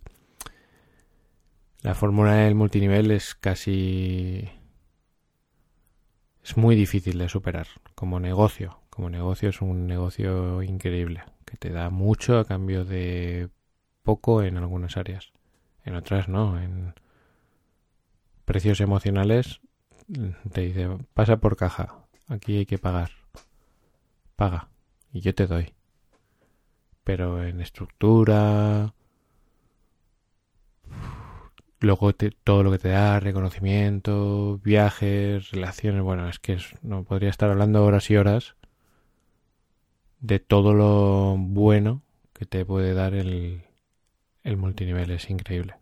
La 1.83 1.95
fórmula 1.97 2.35
del 2.35 2.55
multinivel 2.55 3.11
es 3.11 3.35
casi... 3.35 4.49
Es 6.45 6.57
muy 6.57 6.77
difícil 6.77 7.19
de 7.19 7.29
superar 7.29 7.67
como 7.97 8.21
negocio. 8.21 8.79
Como 8.91 9.11
negocio 9.11 9.49
es 9.49 9.61
un 9.61 9.89
negocio 9.89 10.63
increíble, 10.63 11.25
que 11.45 11.57
te 11.57 11.71
da 11.71 11.91
mucho 11.91 12.39
a 12.39 12.45
cambio 12.45 12.85
de 12.85 13.49
poco 14.05 14.45
en 14.45 14.57
algunas 14.57 14.97
áreas. 14.97 15.33
En 15.85 15.97
otras 15.97 16.29
no. 16.29 16.61
En 16.61 16.95
precios 18.45 18.81
emocionales 18.81 19.61
te 20.53 20.61
dice, 20.61 20.91
pasa 21.13 21.39
por 21.39 21.57
caja, 21.57 22.07
aquí 22.29 22.59
hay 22.59 22.67
que 22.67 22.79
pagar. 22.79 23.11
Paga 24.37 24.69
y 25.13 25.21
yo 25.21 25.35
te 25.35 25.47
doy. 25.47 25.73
Pero 27.05 27.43
en 27.43 27.61
estructura, 27.61 28.95
luego 31.81 32.13
todo 32.15 32.63
lo 32.63 32.71
que 32.73 32.79
te 32.79 32.89
da, 32.89 33.21
reconocimiento, 33.21 34.61
viajes, 34.63 35.51
relaciones, 35.51 36.03
bueno, 36.03 36.29
es 36.29 36.39
que 36.39 36.59
no 36.83 37.05
podría 37.05 37.31
estar 37.31 37.51
hablando 37.51 37.85
horas 37.85 38.11
y 38.11 38.17
horas 38.17 38.57
de 40.21 40.41
todo 40.41 40.75
lo 40.75 41.37
bueno 41.39 42.03
que 42.33 42.47
te 42.47 42.65
puede 42.65 42.95
dar 42.95 43.15
el, 43.15 43.63
el 44.43 44.57
multinivel, 44.57 45.11
es 45.11 45.31
increíble. 45.31 45.77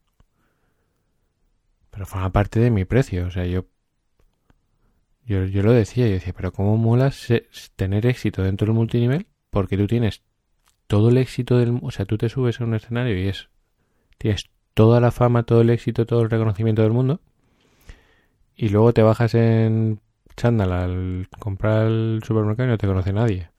Pero 1.90 2.06
forma 2.06 2.30
parte 2.30 2.61
de 2.61 2.70
mi 2.70 2.84
precio, 2.84 3.26
o 3.26 3.30
sea, 3.30 3.46
yo 3.46 3.66
yo, 5.26 5.45
yo 5.45 5.62
lo 5.62 5.73
decía, 5.73 6.07
yo 6.07 6.14
decía, 6.14 6.33
pero 6.35 6.52
¿cómo 6.52 6.76
mola 6.76 7.12
tener 7.76 8.07
éxito 8.07 8.43
dentro 8.43 8.66
del 8.66 8.75
multinivel? 8.75 9.26
Porque 9.50 9.76
tú 9.76 9.87
tienes 9.87 10.23
todo 10.87 11.09
el 11.09 11.19
éxito 11.19 11.59
del... 11.59 11.78
O 11.83 11.90
sea, 11.90 12.04
tú 12.04 12.19
te 12.19 12.28
subes 12.28 12.61
a 12.61 12.64
un 12.64 12.75
escenario 12.75 13.19
y 13.19 13.28
es... 13.28 13.49
Tienes 14.19 14.50
toda 14.75 15.00
la 15.00 15.11
fama, 15.11 15.45
todo 15.45 15.61
el 15.62 15.71
éxito, 15.71 16.07
todo 16.07 16.23
el 16.23 16.31
reconocimiento 16.31 16.83
del 16.83 16.93
mundo. 16.93 17.21
Y 18.54 18.69
luego 18.69 18.93
te 18.93 19.02
bajas 19.02 19.35
en 19.35 20.00
chándal 20.37 20.73
al 20.73 21.28
comprar 21.38 21.87
el 21.87 22.21
supermercado 22.25 22.69
y 22.69 22.73
no 22.73 22.78
te 22.78 22.87
conoce 22.87 23.12
nadie. 23.12 23.50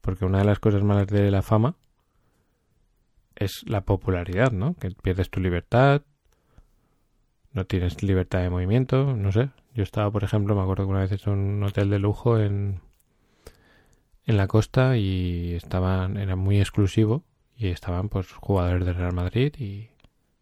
Porque 0.00 0.24
una 0.24 0.38
de 0.38 0.44
las 0.44 0.58
cosas 0.58 0.82
malas 0.82 1.06
de 1.08 1.30
la 1.30 1.42
fama 1.42 1.76
es 3.34 3.64
la 3.66 3.82
popularidad, 3.82 4.52
¿no? 4.52 4.74
Que 4.74 4.90
pierdes 4.90 5.30
tu 5.30 5.40
libertad, 5.40 6.02
no 7.52 7.64
tienes 7.64 8.02
libertad 8.02 8.40
de 8.40 8.50
movimiento, 8.50 9.16
no 9.16 9.32
sé. 9.32 9.50
Yo 9.76 9.82
estaba, 9.82 10.10
por 10.10 10.24
ejemplo, 10.24 10.56
me 10.56 10.62
acuerdo 10.62 10.84
que 10.84 10.90
una 10.90 11.00
vez 11.00 11.26
en 11.26 11.32
un 11.32 11.62
hotel 11.62 11.90
de 11.90 11.98
lujo 11.98 12.38
en, 12.40 12.80
en 14.24 14.36
la 14.38 14.48
costa 14.48 14.96
y 14.96 15.52
estaban, 15.52 16.16
era 16.16 16.34
muy 16.34 16.58
exclusivo 16.60 17.24
y 17.58 17.66
estaban 17.66 18.08
pues 18.08 18.32
jugadores 18.32 18.86
del 18.86 18.94
Real 18.94 19.12
Madrid 19.12 19.54
y 19.58 19.90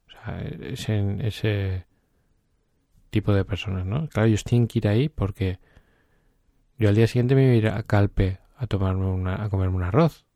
o 0.07 0.11
sea, 0.13 0.41
ese, 0.41 1.17
ese 1.27 1.85
tipo 3.11 3.35
de 3.35 3.45
personas, 3.45 3.85
¿no? 3.85 4.09
Claro, 4.09 4.29
ellos 4.29 4.45
tienen 4.45 4.69
que 4.69 4.79
ir 4.79 4.87
ahí 4.87 5.09
porque 5.09 5.59
yo 6.79 6.89
al 6.89 6.95
día 6.95 7.09
siguiente 7.09 7.35
me 7.35 7.43
iba 7.43 7.53
a 7.55 7.57
ir 7.57 7.69
a 7.71 7.83
Calpe 7.83 8.39
a 8.57 8.69
tomarme 8.69 9.07
una, 9.07 9.43
a 9.43 9.49
comerme 9.49 9.75
un 9.75 9.83
arroz. 9.83 10.27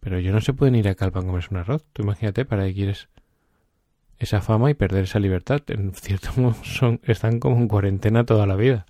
Pero 0.00 0.18
yo 0.18 0.32
no 0.32 0.40
se 0.40 0.52
pueden 0.52 0.74
ir 0.74 0.88
a 0.88 0.96
Calpe 0.96 1.20
a 1.20 1.22
comerse 1.22 1.50
un 1.52 1.58
arroz. 1.58 1.84
Tú 1.92 2.02
imagínate 2.02 2.44
para 2.44 2.66
qué 2.66 2.74
quieres 2.74 3.08
esa 4.18 4.40
fama 4.40 4.70
y 4.70 4.74
perder 4.74 5.04
esa 5.04 5.18
libertad. 5.18 5.62
En 5.68 5.92
cierto 5.94 6.30
modo 6.36 6.56
son, 6.64 7.00
están 7.04 7.38
como 7.40 7.56
en 7.56 7.68
cuarentena 7.68 8.24
toda 8.24 8.46
la 8.46 8.56
vida. 8.56 8.86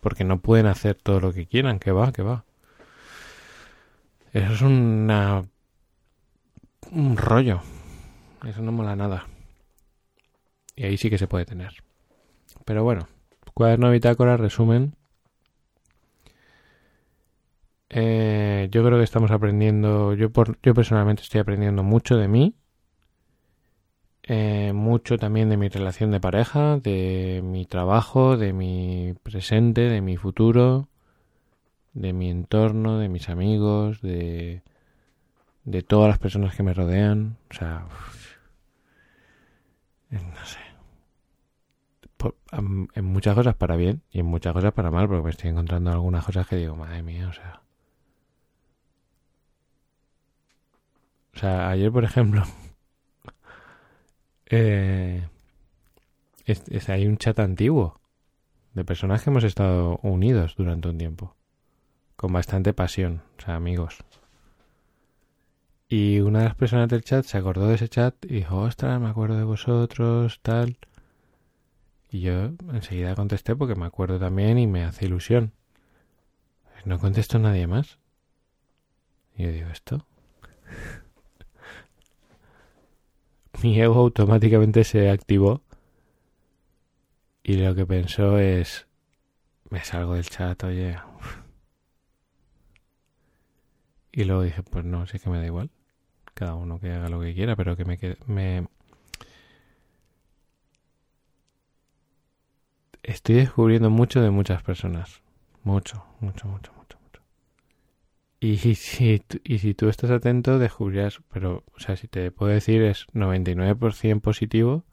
Porque 0.00 0.24
no 0.24 0.40
pueden 0.40 0.66
hacer 0.66 0.96
todo 0.96 1.20
lo 1.20 1.32
que 1.32 1.46
quieran, 1.46 1.78
que 1.78 1.92
va, 1.92 2.12
que 2.12 2.22
va. 2.22 2.44
Eso 4.32 4.52
es 4.52 4.62
una... 4.62 5.42
un 6.90 7.16
rollo. 7.16 7.60
Eso 8.46 8.62
no 8.62 8.72
mola 8.72 8.96
nada. 8.96 9.26
Y 10.74 10.84
ahí 10.84 10.96
sí 10.96 11.10
que 11.10 11.18
se 11.18 11.28
puede 11.28 11.44
tener. 11.44 11.72
Pero 12.64 12.82
bueno, 12.82 13.08
cuaderno 13.54 13.90
bitácora, 13.90 14.36
resumen. 14.36 14.96
Eh, 17.90 18.68
yo 18.70 18.82
creo 18.82 18.98
que 18.98 19.04
estamos 19.04 19.30
aprendiendo, 19.30 20.14
yo, 20.14 20.30
por, 20.30 20.58
yo 20.62 20.72
personalmente 20.72 21.22
estoy 21.22 21.40
aprendiendo 21.40 21.82
mucho 21.82 22.16
de 22.16 22.26
mí 22.26 22.56
eh, 24.34 24.72
mucho 24.72 25.18
también 25.18 25.50
de 25.50 25.58
mi 25.58 25.68
relación 25.68 26.10
de 26.10 26.18
pareja, 26.18 26.78
de 26.78 27.42
mi 27.44 27.66
trabajo, 27.66 28.38
de 28.38 28.54
mi 28.54 29.14
presente, 29.22 29.82
de 29.82 30.00
mi 30.00 30.16
futuro, 30.16 30.88
de 31.92 32.14
mi 32.14 32.30
entorno, 32.30 32.98
de 32.98 33.10
mis 33.10 33.28
amigos, 33.28 34.00
de, 34.00 34.62
de 35.64 35.82
todas 35.82 36.08
las 36.08 36.18
personas 36.18 36.56
que 36.56 36.62
me 36.62 36.72
rodean. 36.72 37.36
O 37.50 37.54
sea, 37.54 37.86
no 40.10 40.46
sé. 40.46 40.60
en 42.94 43.04
muchas 43.04 43.34
cosas 43.34 43.54
para 43.54 43.76
bien 43.76 44.00
y 44.10 44.20
en 44.20 44.26
muchas 44.26 44.54
cosas 44.54 44.72
para 44.72 44.90
mal, 44.90 45.08
porque 45.08 45.24
me 45.24 45.30
estoy 45.30 45.50
encontrando 45.50 45.90
algunas 45.92 46.24
cosas 46.24 46.46
que 46.46 46.56
digo, 46.56 46.74
madre 46.74 47.02
mía, 47.02 47.28
o 47.28 47.32
sea. 47.34 47.60
O 51.34 51.38
sea, 51.38 51.68
ayer, 51.68 51.92
por 51.92 52.04
ejemplo, 52.04 52.42
eh, 54.52 55.26
es, 56.44 56.88
hay 56.90 57.06
un 57.06 57.16
chat 57.16 57.38
antiguo 57.40 58.00
de 58.74 58.84
personas 58.84 59.22
que 59.22 59.30
hemos 59.30 59.44
estado 59.44 59.98
unidos 60.02 60.54
durante 60.56 60.88
un 60.88 60.98
tiempo, 60.98 61.34
con 62.16 62.32
bastante 62.32 62.74
pasión, 62.74 63.22
o 63.38 63.42
sea, 63.42 63.54
amigos. 63.54 63.98
Y 65.88 66.20
una 66.20 66.40
de 66.40 66.44
las 66.46 66.54
personas 66.54 66.88
del 66.88 67.02
chat 67.02 67.24
se 67.24 67.38
acordó 67.38 67.66
de 67.66 67.76
ese 67.76 67.88
chat 67.88 68.14
y 68.26 68.34
dijo, 68.34 68.58
ostras, 68.58 69.00
me 69.00 69.08
acuerdo 69.08 69.38
de 69.38 69.44
vosotros, 69.44 70.40
tal. 70.42 70.76
Y 72.10 72.20
yo 72.20 72.50
enseguida 72.72 73.14
contesté 73.14 73.56
porque 73.56 73.74
me 73.74 73.86
acuerdo 73.86 74.18
también 74.18 74.58
y 74.58 74.66
me 74.66 74.84
hace 74.84 75.06
ilusión. 75.06 75.52
No 76.84 76.98
contesto 76.98 77.38
nadie 77.38 77.66
más. 77.66 77.98
Y 79.34 79.44
yo 79.44 79.52
digo, 79.52 79.70
¿esto? 79.70 80.06
Mi 83.62 83.80
ego 83.80 83.94
automáticamente 83.96 84.84
se 84.84 85.10
activó 85.10 85.62
y 87.44 87.54
lo 87.54 87.74
que 87.74 87.86
pensó 87.86 88.38
es 88.38 88.86
me 89.70 89.84
salgo 89.84 90.14
del 90.14 90.28
chat, 90.28 90.62
oye. 90.64 90.96
Y 94.12 94.24
luego 94.24 94.42
dije, 94.42 94.62
pues 94.62 94.84
no, 94.84 95.06
sí 95.06 95.18
que 95.18 95.28
me 95.30 95.38
da 95.38 95.46
igual. 95.46 95.70
Cada 96.34 96.54
uno 96.54 96.80
que 96.80 96.92
haga 96.92 97.08
lo 97.10 97.20
que 97.20 97.34
quiera, 97.34 97.56
pero 97.56 97.76
que 97.76 97.84
me 97.84 97.98
me 98.26 98.68
estoy 103.04 103.36
descubriendo 103.36 103.90
mucho 103.90 104.20
de 104.20 104.30
muchas 104.30 104.62
personas. 104.62 105.22
Mucho, 105.62 106.04
mucho, 106.20 106.48
mucho. 106.48 106.72
Y 108.42 108.56
si, 108.56 109.22
y 109.44 109.58
si 109.58 109.72
tú 109.72 109.88
estás 109.88 110.10
atento, 110.10 110.58
descubrirás, 110.58 111.20
pero, 111.32 111.62
o 111.76 111.78
sea, 111.78 111.96
si 111.96 112.08
te 112.08 112.32
puedo 112.32 112.52
decir 112.52 112.82
es 112.82 113.06
99% 113.14 114.20
positivo 114.20 114.84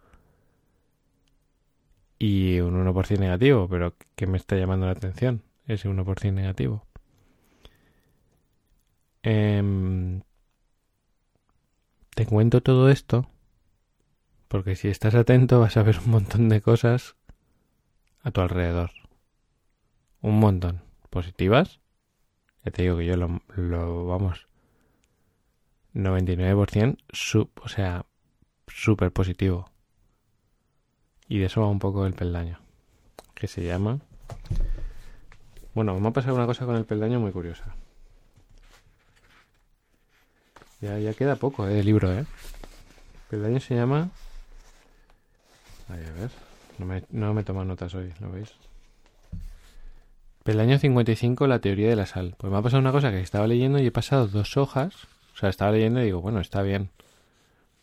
y 2.19 2.59
un 2.59 2.75
1% 2.75 3.19
negativo, 3.19 3.67
pero 3.67 3.95
¿qué 4.15 4.27
me 4.27 4.37
está 4.37 4.55
llamando 4.55 4.85
la 4.85 4.91
atención? 4.91 5.41
Ese 5.65 5.89
1% 5.89 6.31
negativo. 6.31 6.85
Em, 9.23 10.21
te 12.13 12.27
cuento 12.27 12.61
todo 12.61 12.91
esto 12.91 13.31
porque 14.47 14.75
si 14.75 14.89
estás 14.89 15.15
atento 15.15 15.59
vas 15.59 15.75
a 15.75 15.81
ver 15.81 15.97
un 16.05 16.11
montón 16.11 16.49
de 16.49 16.61
cosas 16.61 17.15
a 18.21 18.29
tu 18.29 18.41
alrededor. 18.41 18.91
Un 20.21 20.39
montón. 20.39 20.83
Positivas 21.09 21.79
ya 22.65 22.71
te 22.71 22.81
digo 22.83 22.97
que 22.97 23.05
yo 23.05 23.15
lo, 23.15 23.41
lo 23.55 24.05
vamos, 24.07 24.47
99%, 25.93 26.97
sub, 27.11 27.49
o 27.61 27.69
sea, 27.69 28.05
súper 28.67 29.11
positivo. 29.11 29.69
Y 31.27 31.39
de 31.39 31.45
eso 31.45 31.61
va 31.61 31.67
un 31.67 31.79
poco 31.79 32.05
el 32.05 32.13
peldaño, 32.13 32.59
que 33.35 33.47
se 33.47 33.63
llama... 33.63 33.99
Bueno, 35.73 35.99
me 35.99 36.07
ha 36.09 36.11
pasado 36.11 36.35
una 36.35 36.45
cosa 36.45 36.65
con 36.65 36.75
el 36.75 36.85
peldaño 36.85 37.19
muy 37.19 37.31
curiosa. 37.31 37.75
Ya, 40.81 40.97
ya 40.97 41.13
queda 41.13 41.35
poco 41.35 41.67
eh, 41.67 41.73
de 41.73 41.83
libro, 41.83 42.11
¿eh? 42.11 42.19
El 42.19 43.29
peldaño 43.29 43.59
se 43.59 43.75
llama... 43.75 44.09
a 45.87 45.93
ver, 45.93 46.31
no 46.77 46.85
me, 46.85 47.03
no 47.11 47.33
me 47.33 47.43
tomo 47.43 47.63
notas 47.63 47.93
hoy, 47.95 48.13
¿lo 48.19 48.31
veis? 48.31 48.53
El 50.45 50.59
año 50.59 50.79
55, 50.79 51.45
la 51.47 51.59
teoría 51.59 51.89
de 51.89 51.95
la 51.95 52.05
sal. 52.05 52.35
Pues 52.37 52.51
me 52.51 52.57
ha 52.57 52.61
pasado 52.61 52.81
una 52.81 52.91
cosa 52.91 53.11
que 53.11 53.21
estaba 53.21 53.45
leyendo 53.45 53.79
y 53.79 53.85
he 53.85 53.91
pasado 53.91 54.27
dos 54.27 54.57
hojas. 54.57 54.95
O 55.33 55.37
sea, 55.37 55.49
estaba 55.49 55.71
leyendo 55.71 56.01
y 56.01 56.05
digo, 56.05 56.21
bueno, 56.21 56.39
está 56.39 56.61
bien. 56.61 56.89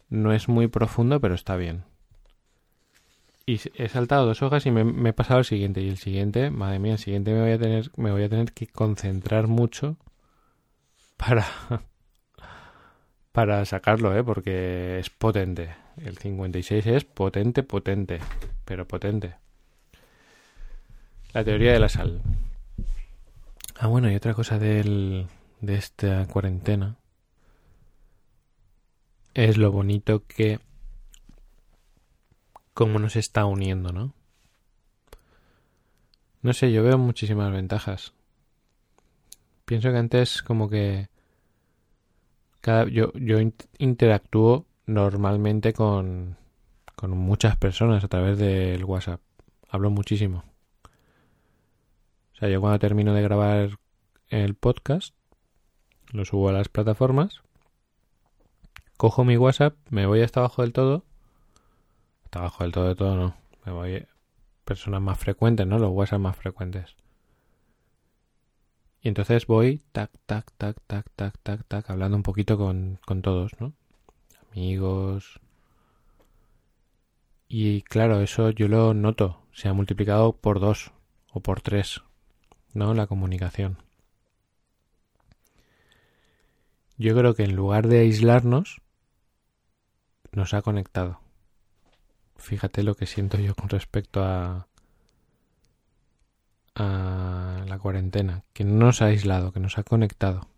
No 0.08 0.32
es 0.32 0.48
muy 0.48 0.66
profundo, 0.66 1.20
pero 1.20 1.34
está 1.34 1.56
bien. 1.56 1.84
Y 3.46 3.60
he 3.74 3.88
saltado 3.88 4.26
dos 4.26 4.42
hojas 4.42 4.66
y 4.66 4.72
me, 4.72 5.08
he 5.08 5.12
pasado 5.12 5.38
al 5.38 5.44
siguiente. 5.44 5.80
Y 5.80 5.88
el 5.88 5.98
siguiente, 5.98 6.50
madre 6.50 6.80
mía, 6.80 6.94
el 6.94 6.98
siguiente 6.98 7.32
me 7.32 7.42
voy 7.42 7.52
a 7.52 7.58
tener, 7.58 7.90
me 7.96 8.10
voy 8.10 8.24
a 8.24 8.28
tener 8.28 8.52
que 8.52 8.66
concentrar 8.66 9.46
mucho 9.46 9.96
para, 11.16 11.46
para 13.30 13.64
sacarlo, 13.64 14.16
¿eh? 14.16 14.24
Porque 14.24 14.98
es 14.98 15.10
potente. 15.10 15.76
El 15.96 16.18
56 16.18 16.86
es 16.86 17.04
potente, 17.04 17.62
potente, 17.62 18.18
pero 18.64 18.88
potente. 18.88 19.36
La 21.37 21.44
teoría 21.44 21.75
de 21.75 21.81
la 21.81 21.90
sal. 21.90 22.22
Ah, 23.79 23.88
bueno, 23.88 24.11
y 24.11 24.14
otra 24.14 24.33
cosa 24.33 24.59
del, 24.59 25.27
de 25.61 25.75
esta 25.75 26.27
cuarentena 26.29 26.96
es 29.35 29.59
lo 29.59 29.70
bonito 29.70 30.25
que 30.27 30.61
cómo 32.72 32.99
nos 32.99 33.16
está 33.16 33.44
uniendo, 33.44 33.92
¿no? 33.92 34.14
No 36.40 36.55
sé, 36.55 36.72
yo 36.72 36.83
veo 36.83 36.96
muchísimas 36.96 37.53
ventajas. 37.53 38.14
Pienso 39.66 39.90
que 39.90 39.99
antes 39.99 40.42
como 40.42 40.70
que 40.70 41.11
cada, 42.62 42.88
yo, 42.88 43.12
yo 43.12 43.37
interactúo 43.77 44.64
normalmente 44.87 45.75
con, 45.75 46.38
con 46.94 47.11
muchas 47.11 47.59
personas 47.59 48.05
a 48.05 48.09
través 48.09 48.38
del 48.38 48.83
WhatsApp. 48.87 49.20
Hablo 49.68 49.90
muchísimo. 49.90 50.55
O 52.37 52.38
sea, 52.38 52.51
yo 52.51 52.61
cuando 52.61 52.79
termino 52.79 53.14
de 53.14 53.22
grabar 53.22 53.79
el 54.29 54.55
podcast, 54.55 55.14
lo 56.12 56.27
subo 56.27 56.51
a 56.51 56.53
las 56.53 56.68
plataformas, 56.68 57.40
cojo 58.99 59.25
mi 59.25 59.38
WhatsApp, 59.38 59.75
me 59.88 60.05
voy 60.05 60.20
hasta 60.20 60.40
abajo 60.40 60.61
del 60.61 60.75
todo. 60.75 61.05
Hasta 62.25 62.40
abajo 62.40 62.64
del 62.64 62.72
todo 62.72 62.88
de 62.88 62.94
todo 62.94 63.16
no. 63.16 63.37
Me 63.64 63.72
voy 63.72 63.96
a 63.96 64.09
personas 64.66 65.01
más 65.01 65.18
frecuentes, 65.18 65.66
¿no? 65.66 65.79
Los 65.79 65.92
WhatsApp 65.92 66.20
más 66.20 66.37
frecuentes. 66.37 66.94
Y 69.01 69.09
entonces 69.09 69.46
voy 69.46 69.83
tac, 69.92 70.11
tac, 70.27 70.53
tac, 70.59 70.77
tac, 70.87 71.07
tac, 71.16 71.38
tac, 71.42 71.64
tac, 71.66 71.88
hablando 71.88 72.18
un 72.18 72.22
poquito 72.22 72.59
con, 72.59 72.99
con 73.07 73.22
todos, 73.22 73.53
¿no? 73.61 73.72
Amigos. 74.53 75.40
Y 77.49 77.81
claro, 77.81 78.20
eso 78.20 78.51
yo 78.51 78.68
lo 78.68 78.92
noto. 78.92 79.40
Se 79.53 79.68
ha 79.68 79.72
multiplicado 79.72 80.37
por 80.37 80.61
dos 80.61 80.92
o 81.33 81.40
por 81.40 81.62
tres, 81.62 82.03
¿no? 82.76 82.94
La 82.94 83.06
comunicación. 83.06 83.78
Yo 86.98 87.16
creo 87.16 87.34
que 87.34 87.44
en 87.44 87.56
lugar 87.56 87.88
de 87.88 88.00
aislarnos, 88.00 88.82
nos 90.32 90.54
ha 90.54 90.62
conectado. 90.62 91.20
Fíjate 92.36 92.82
lo 92.82 92.94
que 92.94 93.06
siento 93.06 93.38
yo 93.38 93.54
con 93.54 93.70
respecto 93.70 94.22
a, 94.22 94.68
a 96.74 97.64
la 97.66 97.78
cuarentena, 97.78 98.44
que 98.52 98.64
no 98.64 98.86
nos 98.86 99.00
ha 99.00 99.06
aislado, 99.06 99.52
que 99.52 99.60
nos 99.60 99.78
ha 99.78 99.82
conectado. 99.82 100.48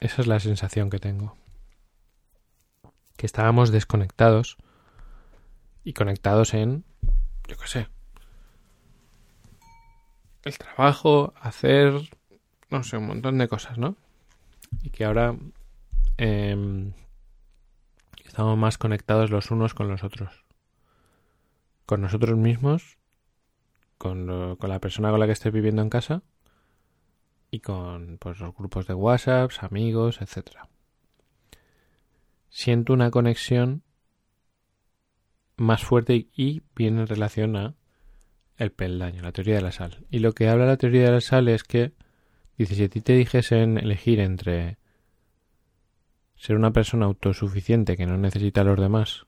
Esa 0.00 0.22
es 0.22 0.26
la 0.26 0.40
sensación 0.40 0.90
que 0.90 0.98
tengo. 0.98 1.36
Que 3.16 3.26
estábamos 3.26 3.70
desconectados 3.70 4.56
y 5.84 5.92
conectados 5.92 6.54
en, 6.54 6.84
yo 7.48 7.56
qué 7.56 7.66
sé, 7.66 7.88
el 10.48 10.58
trabajo, 10.58 11.34
hacer, 11.40 11.92
no 12.70 12.82
sé, 12.82 12.96
un 12.96 13.06
montón 13.06 13.38
de 13.38 13.48
cosas, 13.48 13.78
¿no? 13.78 13.96
Y 14.82 14.90
que 14.90 15.04
ahora 15.04 15.36
eh, 16.16 16.92
estamos 18.24 18.58
más 18.58 18.78
conectados 18.78 19.30
los 19.30 19.50
unos 19.50 19.74
con 19.74 19.88
los 19.88 20.04
otros. 20.04 20.44
Con 21.86 22.00
nosotros 22.02 22.36
mismos, 22.36 22.98
con, 23.96 24.56
con 24.56 24.70
la 24.70 24.80
persona 24.80 25.10
con 25.10 25.20
la 25.20 25.26
que 25.26 25.32
estés 25.32 25.52
viviendo 25.52 25.82
en 25.82 25.90
casa 25.90 26.22
y 27.50 27.60
con 27.60 28.18
pues, 28.18 28.40
los 28.40 28.54
grupos 28.54 28.86
de 28.86 28.94
WhatsApp, 28.94 29.50
amigos, 29.60 30.20
etc. 30.20 30.58
Siento 32.48 32.92
una 32.92 33.10
conexión 33.10 33.82
más 35.56 35.82
fuerte 35.82 36.28
y 36.32 36.62
viene 36.74 37.00
en 37.00 37.06
relación 37.06 37.56
a 37.56 37.74
el 38.58 38.72
peldaño, 38.72 39.22
la 39.22 39.32
teoría 39.32 39.54
de 39.54 39.62
la 39.62 39.72
sal. 39.72 40.04
Y 40.10 40.18
lo 40.18 40.32
que 40.32 40.48
habla 40.48 40.66
la 40.66 40.76
teoría 40.76 41.04
de 41.04 41.12
la 41.12 41.20
sal 41.20 41.48
es 41.48 41.62
que, 41.62 41.92
dice, 42.58 42.74
si 42.74 42.84
a 42.84 42.88
ti 42.88 43.00
te 43.00 43.14
dijesen 43.14 43.78
elegir 43.78 44.20
entre 44.20 44.78
ser 46.36 46.56
una 46.56 46.72
persona 46.72 47.06
autosuficiente 47.06 47.96
que 47.96 48.06
no 48.06 48.16
necesita 48.16 48.60
a 48.60 48.64
los 48.64 48.78
demás 48.78 49.26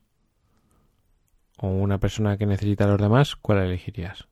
o 1.57 1.67
una 1.67 1.99
persona 1.99 2.37
que 2.37 2.45
necesita 2.45 2.83
a 2.83 2.87
los 2.87 3.01
demás, 3.01 3.35
¿cuál 3.35 3.59
elegirías? 3.59 4.27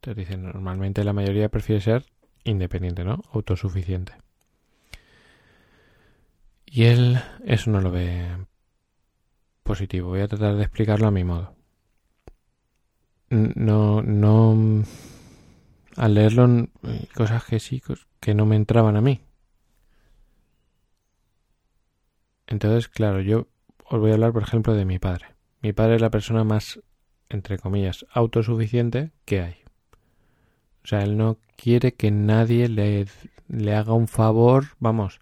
Te 0.00 0.14
dicen, 0.14 0.44
normalmente 0.44 1.04
la 1.04 1.12
mayoría 1.12 1.48
prefiere 1.48 1.80
ser 1.80 2.04
independiente, 2.44 3.04
¿no? 3.04 3.22
Autosuficiente. 3.32 4.12
Y 6.64 6.84
él 6.84 7.18
eso 7.44 7.70
no 7.70 7.80
lo 7.80 7.90
ve 7.90 8.46
positivo. 9.62 10.10
Voy 10.10 10.20
a 10.20 10.28
tratar 10.28 10.56
de 10.56 10.62
explicarlo 10.62 11.08
a 11.08 11.10
mi 11.10 11.24
modo. 11.24 11.57
No, 13.30 14.02
no, 14.02 14.84
al 15.96 16.14
leerlo, 16.14 16.68
cosas 17.14 17.44
que 17.44 17.60
sí, 17.60 17.82
que 18.20 18.34
no 18.34 18.46
me 18.46 18.56
entraban 18.56 18.96
a 18.96 19.02
mí. 19.02 19.20
Entonces, 22.46 22.88
claro, 22.88 23.20
yo 23.20 23.48
os 23.84 24.00
voy 24.00 24.10
a 24.10 24.14
hablar, 24.14 24.32
por 24.32 24.42
ejemplo, 24.42 24.74
de 24.74 24.86
mi 24.86 24.98
padre. 24.98 25.26
Mi 25.60 25.72
padre 25.74 25.96
es 25.96 26.00
la 26.00 26.10
persona 26.10 26.44
más, 26.44 26.80
entre 27.28 27.58
comillas, 27.58 28.06
autosuficiente 28.12 29.12
que 29.26 29.40
hay. 29.40 29.56
O 30.84 30.86
sea, 30.86 31.02
él 31.02 31.18
no 31.18 31.38
quiere 31.56 31.92
que 31.92 32.10
nadie 32.10 32.68
le, 32.68 33.06
le 33.48 33.74
haga 33.74 33.92
un 33.92 34.08
favor, 34.08 34.68
vamos, 34.78 35.20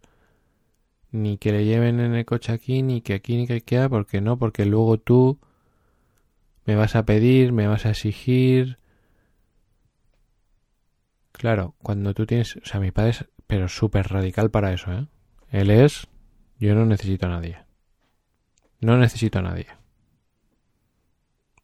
ni 1.11 1.39
que 1.39 1.51
le 1.51 1.65
lleven 1.65 1.99
en 1.99 2.15
el 2.15 2.25
coche 2.25 2.53
aquí, 2.53 2.83
ni 2.83 3.01
que 3.01 3.15
aquí, 3.15 3.37
ni 3.37 3.47
que 3.49 3.55
aquí, 3.55 3.77
porque 3.91 4.21
no, 4.21 4.39
porque 4.39 4.65
luego 4.65 4.99
tú 4.99 5.41
me 6.67 6.77
vas 6.77 6.97
a 6.97 7.07
pedir, 7.07 7.53
me 7.53 7.67
vas 7.67 7.87
a 7.87 7.91
exigir. 7.91 8.79
Claro, 11.33 11.75
cuando 11.83 12.13
tú 12.13 12.27
tienes, 12.27 12.57
o 12.57 12.65
sea, 12.65 12.81
mi 12.81 12.91
padre 12.91 13.11
es, 13.11 13.25
pero 13.47 13.69
súper 13.69 14.09
radical 14.09 14.51
para 14.51 14.73
eso, 14.73 14.93
¿eh? 14.93 15.07
Él 15.51 15.71
es 15.71 16.09
yo 16.59 16.75
no 16.75 16.87
necesito 16.87 17.27
a 17.27 17.31
nadie. 17.31 17.59
No 18.81 18.97
necesito 18.97 19.39
a 19.39 19.43
nadie. 19.43 19.67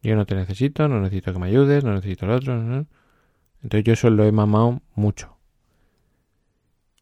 Yo 0.02 0.16
no 0.16 0.26
te 0.26 0.34
necesito, 0.34 0.88
no 0.88 1.00
necesito 1.00 1.32
que 1.32 1.38
me 1.38 1.46
ayudes, 1.46 1.84
no 1.84 1.94
necesito 1.94 2.26
al 2.26 2.32
otro. 2.32 2.54
Entonces 3.62 3.84
yo 3.84 3.92
eso 3.92 4.10
lo 4.10 4.24
he 4.24 4.32
mamado 4.32 4.82
mucho. 4.94 5.36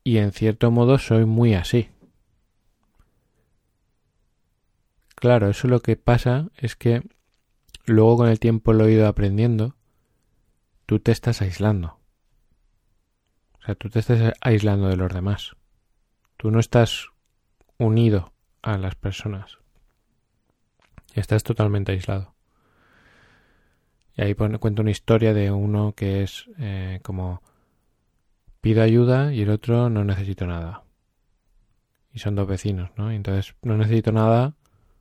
Y 0.04 0.18
en 0.18 0.32
cierto 0.32 0.70
modo 0.70 0.98
soy 0.98 1.24
muy 1.24 1.54
así. 1.54 1.88
Claro, 5.14 5.50
eso 5.50 5.68
lo 5.68 5.80
que 5.80 5.96
pasa 5.96 6.48
es 6.56 6.76
que 6.76 7.02
luego 7.90 8.18
con 8.18 8.29
el 8.29 8.40
tiempo 8.40 8.72
lo 8.72 8.87
he 8.87 8.92
ido 8.92 9.07
aprendiendo, 9.07 9.76
tú 10.87 11.00
te 11.00 11.12
estás 11.12 11.42
aislando. 11.42 11.98
O 13.59 13.62
sea, 13.64 13.74
tú 13.74 13.90
te 13.90 13.98
estás 13.98 14.33
aislando 14.40 14.88
de 14.88 14.96
los 14.96 15.12
demás. 15.12 15.57
Tú 16.37 16.50
no 16.50 16.61
estás 16.61 17.09
unido 17.79 18.33
a 18.62 18.79
las 18.79 18.94
personas. 18.94 19.59
Estás 21.14 21.42
totalmente 21.42 21.92
aislado. 21.92 22.35
Y 24.16 24.22
ahí 24.22 24.35
pone, 24.35 24.59
cuenta 24.59 24.83
una 24.83 24.90
historia 24.90 25.35
de 25.35 25.50
uno 25.50 25.92
que 25.94 26.22
es 26.22 26.46
eh, 26.59 27.00
como 27.03 27.42
pido 28.61 28.83
ayuda 28.83 29.33
y 29.33 29.42
el 29.42 29.50
otro 29.50 29.90
no 29.90 30.05
necesito 30.05 30.46
nada. 30.46 30.85
Y 32.12 32.18
son 32.18 32.35
dos 32.35 32.46
vecinos, 32.46 32.90
¿no? 32.96 33.12
Y 33.12 33.16
entonces 33.16 33.55
no 33.62 33.76
necesito 33.76 34.12
nada, 34.12 34.55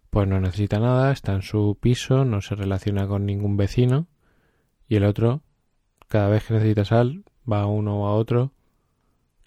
pues 0.10 0.28
no 0.28 0.40
necesita 0.40 0.80
nada, 0.80 1.12
está 1.12 1.34
en 1.34 1.42
su 1.42 1.78
piso, 1.80 2.26
no 2.26 2.42
se 2.42 2.56
relaciona 2.56 3.08
con 3.08 3.26
ningún 3.26 3.58
vecino. 3.58 4.08
Y 4.88 4.96
el 4.96 5.04
otro, 5.04 5.42
cada 6.08 6.30
vez 6.30 6.46
que 6.46 6.56
necesita 6.56 6.86
sal, 6.86 7.24
va 7.52 7.62
a 7.62 7.68
uno 7.68 8.02
o 8.02 8.08
a 8.08 8.16
otro, 8.16 8.52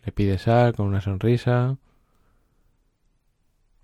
le 0.04 0.12
pide 0.12 0.38
sal 0.38 0.74
con 0.74 0.86
una 0.86 1.00
sonrisa, 1.00 1.78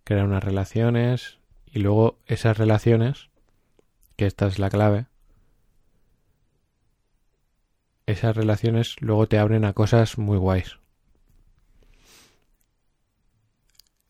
crear 0.05 0.25
unas 0.25 0.45
relaciones 0.45 1.39
y 1.67 1.81
luego 1.81 2.19
esas 2.27 2.57
relaciones, 2.57 3.29
que 4.17 4.27
esta 4.27 4.47
es 4.47 4.59
la 4.59 4.71
clave, 4.71 5.07
esas 8.07 8.35
relaciones 8.35 8.97
luego 9.01 9.29
te 9.29 9.39
abren 9.39 9.65
a 9.65 9.75
cosas 9.75 10.17
muy 10.17 10.39
guays. 10.39 10.79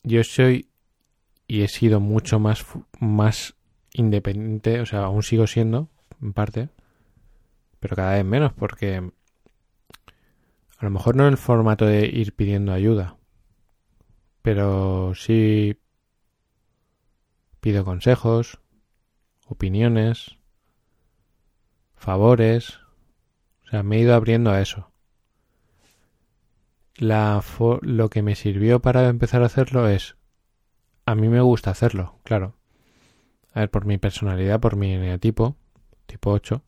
Yo 0.03 0.23
soy 0.23 0.68
y 1.49 1.63
he 1.63 1.67
sido 1.67 1.99
mucho 1.99 2.39
más, 2.39 2.65
más 3.01 3.55
independiente, 3.91 4.79
o 4.79 4.85
sea, 4.85 5.01
aún 5.03 5.23
sigo 5.23 5.47
siendo, 5.47 5.89
en 6.21 6.31
parte, 6.31 6.69
pero 7.81 7.97
cada 7.97 8.13
vez 8.13 8.23
menos, 8.23 8.53
porque 8.53 9.11
a 10.77 10.85
lo 10.85 10.91
mejor 10.91 11.17
no 11.17 11.23
en 11.23 11.31
el 11.31 11.37
formato 11.37 11.85
de 11.85 12.05
ir 12.05 12.33
pidiendo 12.33 12.71
ayuda, 12.71 13.17
pero 14.41 15.13
sí 15.15 15.77
Pido 17.59 17.83
consejos, 17.83 18.59
opiniones, 19.45 20.37
favores. 21.95 22.79
O 23.65 23.69
sea, 23.69 23.83
me 23.83 23.97
he 23.97 23.99
ido 23.99 24.15
abriendo 24.15 24.51
a 24.51 24.61
eso. 24.61 24.91
La 26.95 27.41
lo 27.81 28.09
que 28.09 28.21
me 28.21 28.35
sirvió 28.35 28.81
para 28.81 29.07
empezar 29.09 29.41
a 29.43 29.47
hacerlo 29.47 29.89
es 29.89 30.15
a 31.09 31.15
mí 31.15 31.27
me 31.27 31.41
gusta 31.41 31.71
hacerlo, 31.71 32.19
claro. 32.23 32.53
A 33.53 33.61
ver, 33.61 33.71
por 33.71 33.85
mi 33.85 33.97
personalidad, 33.97 34.59
por 34.59 34.75
mi 34.75 34.93
eneatipo, 34.93 35.55
tipo 36.05 36.29
8, 36.29 36.61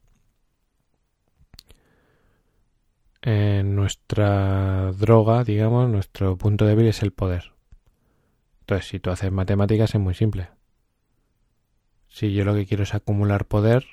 en 3.22 3.76
nuestra 3.76 4.94
droga, 4.94 5.44
digamos, 5.44 5.88
nuestro 5.90 6.38
punto 6.38 6.66
débil 6.66 6.88
es 6.88 7.04
el 7.04 7.14
poder. 7.14 7.54
Entonces, 8.62 8.88
si 8.88 9.00
tú 9.00 9.12
haces 9.12 9.32
matemáticas 9.32 9.94
es 9.94 10.02
muy 10.02 10.16
simple. 10.16 10.50
Si 12.08 12.34
yo 12.34 12.44
lo 12.44 12.56
que 12.56 12.66
quiero 12.66 12.82
es 12.82 12.96
acumular 12.96 13.46
poder, 13.46 13.86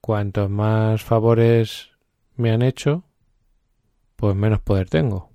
cuantos 0.00 0.48
más 0.48 1.04
favores 1.04 1.90
me 2.36 2.50
han 2.50 2.62
hecho, 2.62 3.04
pues 4.16 4.34
menos 4.34 4.60
poder 4.60 4.88
tengo. 4.88 5.30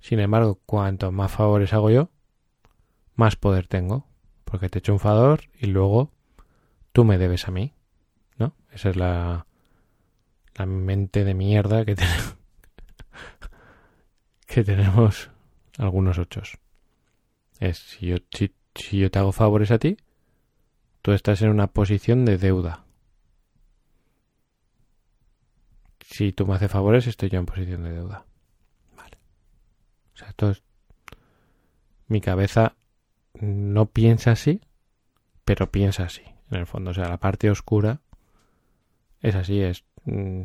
Sin 0.00 0.18
embargo, 0.18 0.58
cuantos 0.66 1.12
más 1.12 1.30
favores 1.30 1.72
hago 1.72 1.90
yo, 1.90 2.10
más 3.16 3.36
poder 3.36 3.66
tengo. 3.66 4.06
Porque 4.44 4.68
te 4.68 4.78
he 4.78 4.80
hecho 4.80 4.92
un 4.92 5.00
favor 5.00 5.40
y 5.58 5.66
luego 5.66 6.12
tú 6.92 7.04
me 7.04 7.18
debes 7.18 7.48
a 7.48 7.50
mí. 7.50 7.74
¿No? 8.38 8.54
Esa 8.70 8.90
es 8.90 8.96
la, 8.96 9.46
la 10.54 10.66
mente 10.66 11.24
de 11.24 11.34
mierda 11.34 11.84
que, 11.84 11.94
tenemos 11.96 12.36
que 14.46 14.64
tenemos 14.64 15.30
algunos 15.78 16.18
ochos. 16.18 16.58
Es 17.58 17.78
si 17.78 18.06
yo, 18.06 18.16
si, 18.30 18.54
si 18.74 18.98
yo 18.98 19.10
te 19.10 19.18
hago 19.18 19.32
favores 19.32 19.70
a 19.70 19.78
ti, 19.78 19.96
tú 21.02 21.12
estás 21.12 21.42
en 21.42 21.50
una 21.50 21.66
posición 21.66 22.24
de 22.24 22.38
deuda. 22.38 22.84
Si 26.00 26.32
tú 26.32 26.46
me 26.46 26.54
haces 26.54 26.70
favores, 26.70 27.06
estoy 27.06 27.30
yo 27.30 27.40
en 27.40 27.46
posición 27.46 27.82
de 27.82 27.92
deuda. 27.92 28.24
Vale. 28.96 29.18
O 30.14 30.16
sea, 30.16 30.28
esto 30.28 30.50
es... 30.50 30.62
Mi 32.08 32.20
cabeza 32.20 32.76
no 33.40 33.86
piensa 33.86 34.32
así, 34.32 34.60
pero 35.44 35.70
piensa 35.70 36.04
así, 36.04 36.22
en 36.50 36.58
el 36.58 36.66
fondo. 36.66 36.90
O 36.90 36.94
sea, 36.94 37.08
la 37.08 37.18
parte 37.18 37.50
oscura 37.50 38.00
es 39.20 39.34
así, 39.34 39.60
es 39.60 39.84
Mm, 40.06 40.42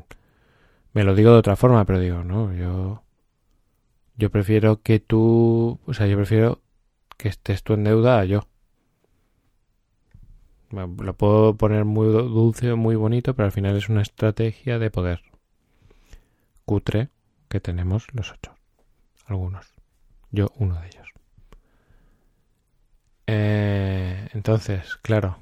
me 0.94 1.04
lo 1.04 1.16
digo 1.16 1.32
de 1.32 1.38
otra 1.38 1.56
forma, 1.56 1.86
pero 1.86 2.00
digo, 2.00 2.24
no, 2.24 2.54
yo 2.54 3.04
yo 4.18 4.30
prefiero 4.30 4.82
que 4.82 5.00
tú, 5.00 5.80
o 5.86 5.94
sea, 5.94 6.08
yo 6.08 6.18
prefiero 6.18 6.62
que 7.18 7.30
estés 7.30 7.64
tú 7.64 7.74
en 7.74 7.84
deuda 7.86 8.20
a 8.20 8.26
yo. 8.26 8.42
Lo 10.72 11.14
puedo 11.18 11.56
poner 11.56 11.86
muy 11.86 12.08
dulce 12.08 12.72
o 12.72 12.78
muy 12.78 12.96
bonito, 12.96 13.36
pero 13.36 13.46
al 13.46 13.52
final 13.52 13.76
es 13.76 13.90
una 13.90 14.02
estrategia 14.02 14.80
de 14.80 14.90
poder. 14.90 15.22
Cutre 16.66 17.10
que 17.50 17.60
tenemos 17.60 18.08
los 18.14 18.32
ocho. 18.32 18.56
Algunos. 19.26 19.74
Yo 20.32 20.52
uno 20.56 20.80
de 20.80 20.88
ellos. 20.88 21.01
Eh, 23.34 24.28
entonces, 24.34 24.98
claro. 24.98 25.38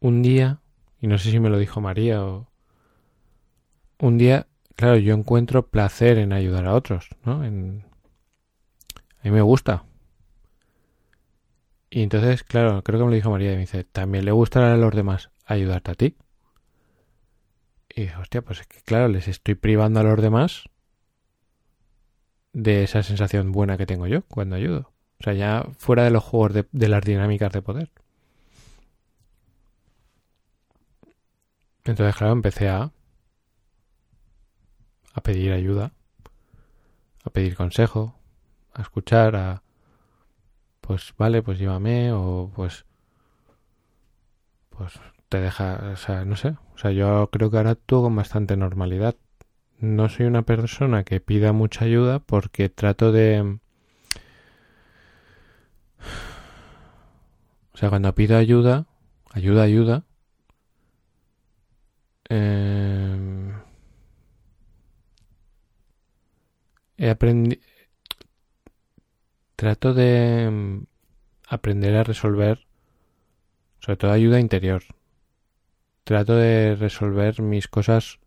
Un 0.00 0.20
día, 0.20 0.58
y 1.00 1.06
no 1.06 1.16
sé 1.16 1.30
si 1.30 1.38
me 1.38 1.48
lo 1.48 1.58
dijo 1.58 1.80
María 1.80 2.24
o, 2.24 2.48
un 4.00 4.18
día, 4.18 4.48
claro, 4.74 4.96
yo 4.96 5.14
encuentro 5.14 5.68
placer 5.68 6.18
en 6.18 6.32
ayudar 6.32 6.66
a 6.66 6.74
otros, 6.74 7.08
¿no? 7.24 7.44
En... 7.44 7.84
A 9.20 9.22
mí 9.22 9.30
me 9.30 9.42
gusta. 9.42 9.84
Y 11.88 12.02
entonces, 12.02 12.42
claro, 12.42 12.82
creo 12.82 12.98
que 12.98 13.04
me 13.04 13.10
lo 13.10 13.16
dijo 13.16 13.30
María 13.30 13.52
y 13.52 13.54
me 13.54 13.60
dice, 13.60 13.84
también 13.84 14.24
le 14.24 14.32
gustará 14.32 14.74
a 14.74 14.76
los 14.76 14.92
demás 14.92 15.30
ayudarte 15.46 15.92
a 15.92 15.94
ti. 15.94 16.16
Y 17.94 18.02
dije, 18.02 18.16
hostia, 18.16 18.42
pues 18.42 18.58
es 18.62 18.66
que 18.66 18.80
claro, 18.82 19.06
les 19.06 19.28
estoy 19.28 19.54
privando 19.54 20.00
a 20.00 20.02
los 20.02 20.20
demás 20.20 20.64
de 22.52 22.82
esa 22.82 23.04
sensación 23.04 23.52
buena 23.52 23.76
que 23.78 23.86
tengo 23.86 24.08
yo 24.08 24.22
cuando 24.22 24.56
ayudo. 24.56 24.93
O 25.20 25.24
sea, 25.24 25.32
ya 25.34 25.66
fuera 25.78 26.04
de 26.04 26.10
los 26.10 26.22
juegos 26.24 26.64
de, 26.70 26.88
las 26.88 27.04
dinámicas 27.04 27.52
de 27.52 27.62
poder. 27.62 27.90
Entonces, 31.84 32.16
claro, 32.16 32.32
empecé 32.32 32.68
a 32.68 32.90
a 35.14 35.20
pedir 35.22 35.52
ayuda, 35.52 35.92
a 37.24 37.30
pedir 37.30 37.54
consejo, 37.54 38.18
a 38.72 38.82
escuchar, 38.82 39.36
a 39.36 39.62
pues 40.80 41.14
vale, 41.16 41.42
pues 41.42 41.58
llévame 41.58 42.12
o 42.12 42.50
pues 42.54 42.84
pues 44.70 44.92
te 45.28 45.40
deja, 45.40 45.92
o 45.92 45.96
sea, 45.96 46.24
no 46.24 46.36
sé, 46.36 46.56
o 46.74 46.78
sea, 46.78 46.90
yo 46.90 47.28
creo 47.30 47.50
que 47.50 47.56
ahora 47.56 47.70
actúo 47.70 48.02
con 48.02 48.16
bastante 48.16 48.56
normalidad. 48.56 49.14
No 49.78 50.08
soy 50.08 50.26
una 50.26 50.42
persona 50.42 51.04
que 51.04 51.20
pida 51.20 51.52
mucha 51.52 51.84
ayuda 51.84 52.18
porque 52.20 52.68
trato 52.68 53.12
de 53.12 53.58
o 57.74 57.78
sea, 57.78 57.90
cuando 57.90 58.14
pido 58.14 58.36
ayuda, 58.36 58.86
ayuda, 59.32 59.64
ayuda, 59.64 60.04
eh, 62.28 63.52
he 66.96 67.10
aprendido... 67.10 67.60
Trato 69.56 69.94
de 69.94 70.50
mm, 70.50 70.86
aprender 71.48 71.96
a 71.96 72.04
resolver, 72.04 72.66
sobre 73.80 73.96
todo 73.96 74.12
ayuda 74.12 74.40
interior. 74.40 74.82
Trato 76.04 76.36
de 76.36 76.76
resolver 76.76 77.40
mis 77.40 77.68
cosas 77.68 78.20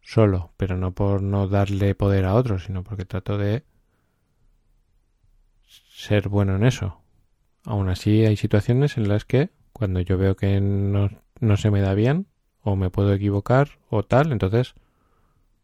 solo, 0.00 0.52
pero 0.56 0.76
no 0.76 0.92
por 0.92 1.22
no 1.22 1.48
darle 1.48 1.94
poder 1.94 2.24
a 2.24 2.34
otros, 2.34 2.64
sino 2.64 2.82
porque 2.84 3.04
trato 3.04 3.36
de 3.36 3.64
ser 5.66 6.28
bueno 6.28 6.56
en 6.56 6.64
eso. 6.64 7.02
Aún 7.64 7.88
así 7.88 8.24
hay 8.24 8.36
situaciones 8.36 8.96
en 8.96 9.08
las 9.08 9.24
que 9.24 9.50
cuando 9.72 10.00
yo 10.00 10.18
veo 10.18 10.36
que 10.36 10.60
no, 10.60 11.10
no 11.40 11.56
se 11.56 11.70
me 11.70 11.80
da 11.80 11.94
bien 11.94 12.26
o 12.62 12.76
me 12.76 12.90
puedo 12.90 13.12
equivocar 13.12 13.78
o 13.88 14.02
tal, 14.02 14.32
entonces 14.32 14.74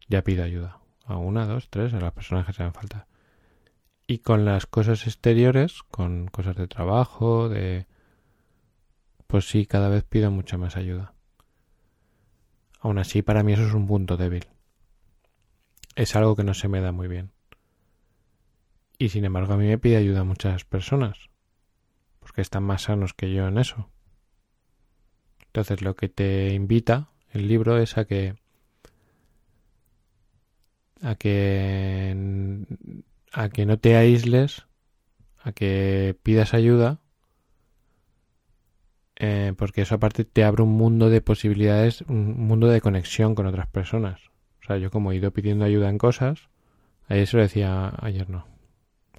ya 0.07 0.23
pido 0.23 0.43
ayuda 0.43 0.79
a 1.05 1.17
una, 1.17 1.45
dos, 1.45 1.69
tres, 1.69 1.93
a 1.93 1.99
las 1.99 2.13
personas 2.13 2.45
que 2.45 2.53
se 2.53 2.69
falta. 2.71 3.07
Y 4.07 4.19
con 4.19 4.45
las 4.45 4.65
cosas 4.65 5.05
exteriores, 5.07 5.83
con 5.83 6.27
cosas 6.27 6.55
de 6.55 6.67
trabajo, 6.67 7.49
de... 7.49 7.87
Pues 9.27 9.49
sí, 9.49 9.65
cada 9.65 9.89
vez 9.89 10.03
pido 10.03 10.29
mucha 10.31 10.57
más 10.57 10.77
ayuda. 10.77 11.13
Aún 12.79 12.99
así, 12.99 13.23
para 13.23 13.41
mí 13.43 13.53
eso 13.53 13.65
es 13.65 13.73
un 13.73 13.87
punto 13.87 14.15
débil. 14.17 14.45
Es 15.95 16.15
algo 16.15 16.35
que 16.35 16.43
no 16.43 16.53
se 16.53 16.67
me 16.67 16.81
da 16.81 16.91
muy 16.91 17.07
bien. 17.07 17.31
Y 18.97 19.09
sin 19.09 19.25
embargo, 19.25 19.53
a 19.53 19.57
mí 19.57 19.67
me 19.67 19.77
pide 19.77 19.97
ayuda 19.97 20.23
muchas 20.23 20.65
personas. 20.65 21.17
Porque 22.35 22.41
están 22.41 22.63
más 22.63 22.81
sanos 22.81 23.13
que 23.13 23.31
yo 23.33 23.47
en 23.47 23.57
eso. 23.57 23.89
Entonces, 25.45 25.81
lo 25.81 25.95
que 25.95 26.09
te 26.09 26.53
invita 26.53 27.07
el 27.31 27.47
libro 27.47 27.77
es 27.77 27.97
a 27.97 28.03
que 28.03 28.35
a 31.01 31.15
que 31.15 32.13
a 33.31 33.47
que 33.47 33.65
no 33.65 33.79
te 33.79 33.95
aísles, 33.95 34.65
a 35.43 35.53
que 35.53 36.17
pidas 36.23 36.53
ayuda, 36.53 36.99
eh, 39.15 39.53
porque 39.57 39.83
eso 39.83 39.95
aparte 39.95 40.25
te 40.25 40.43
abre 40.43 40.63
un 40.63 40.73
mundo 40.73 41.09
de 41.09 41.21
posibilidades, 41.21 42.01
un 42.01 42.47
mundo 42.47 42.67
de 42.67 42.81
conexión 42.81 43.33
con 43.33 43.45
otras 43.45 43.67
personas. 43.67 44.19
O 44.61 44.65
sea, 44.65 44.77
yo 44.77 44.91
como 44.91 45.13
he 45.13 45.15
ido 45.15 45.31
pidiendo 45.31 45.63
ayuda 45.63 45.89
en 45.89 45.97
cosas, 45.97 46.49
ayer 47.07 47.27
se 47.27 47.37
lo 47.37 47.43
decía, 47.43 47.93
ayer 48.01 48.29
no, 48.29 48.45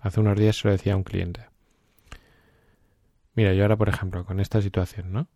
hace 0.02 0.20
unos 0.20 0.38
días 0.38 0.58
se 0.58 0.68
lo 0.68 0.72
decía 0.72 0.92
a 0.92 0.96
un 0.96 1.02
cliente. 1.02 1.55
Mira, 3.36 3.52
yo 3.52 3.62
ahora, 3.62 3.76
por 3.76 3.88
ejemplo, 3.88 4.24
con 4.24 4.40
esta 4.40 4.60
situación, 4.62 5.12
¿no? 5.12 5.28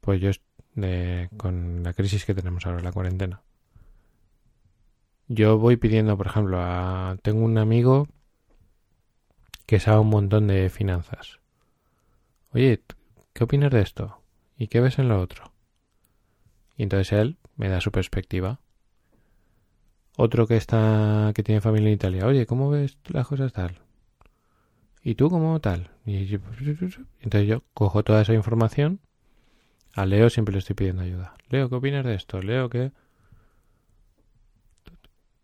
Pues 0.00 0.20
yo, 0.20 0.30
de, 0.74 1.28
con 1.36 1.82
la 1.82 1.94
crisis 1.94 2.24
que 2.24 2.34
tenemos 2.34 2.66
ahora, 2.66 2.80
la 2.82 2.92
cuarentena, 2.92 3.42
yo 5.28 5.58
voy 5.58 5.76
pidiendo, 5.76 6.16
por 6.16 6.26
ejemplo, 6.26 6.58
a... 6.60 7.16
tengo 7.22 7.42
un 7.44 7.56
amigo 7.58 8.06
que 9.66 9.80
sabe 9.80 10.00
un 10.00 10.10
montón 10.10 10.46
de 10.46 10.68
finanzas. 10.68 11.40
Oye, 12.52 12.82
¿qué 13.32 13.44
opinas 13.44 13.70
de 13.70 13.80
esto? 13.80 14.20
¿Y 14.58 14.68
qué 14.68 14.80
ves 14.80 14.98
en 14.98 15.08
lo 15.08 15.18
otro? 15.20 15.52
Y 16.76 16.82
entonces 16.82 17.12
él 17.12 17.38
me 17.56 17.70
da 17.70 17.80
su 17.80 17.90
perspectiva. 17.90 18.60
Otro 20.18 20.46
que 20.46 20.56
está, 20.58 21.32
que 21.34 21.42
tiene 21.42 21.62
familia 21.62 21.88
en 21.88 21.94
Italia. 21.94 22.26
Oye, 22.26 22.44
¿cómo 22.44 22.68
ves 22.68 22.98
las 23.08 23.26
cosas 23.26 23.54
tal? 23.54 23.81
¿Y 25.02 25.14
tú 25.16 25.30
cómo 25.30 25.60
tal? 25.60 25.90
Y 26.06 26.34
entonces 26.34 27.48
yo 27.48 27.62
cojo 27.74 28.02
toda 28.04 28.22
esa 28.22 28.34
información. 28.34 29.00
A 29.94 30.06
Leo 30.06 30.30
siempre 30.30 30.52
le 30.52 30.60
estoy 30.60 30.74
pidiendo 30.74 31.02
ayuda. 31.02 31.34
Leo, 31.48 31.68
¿qué 31.68 31.74
opinas 31.74 32.04
de 32.04 32.14
esto? 32.14 32.40
Leo, 32.40 32.70
¿qué? 32.70 32.92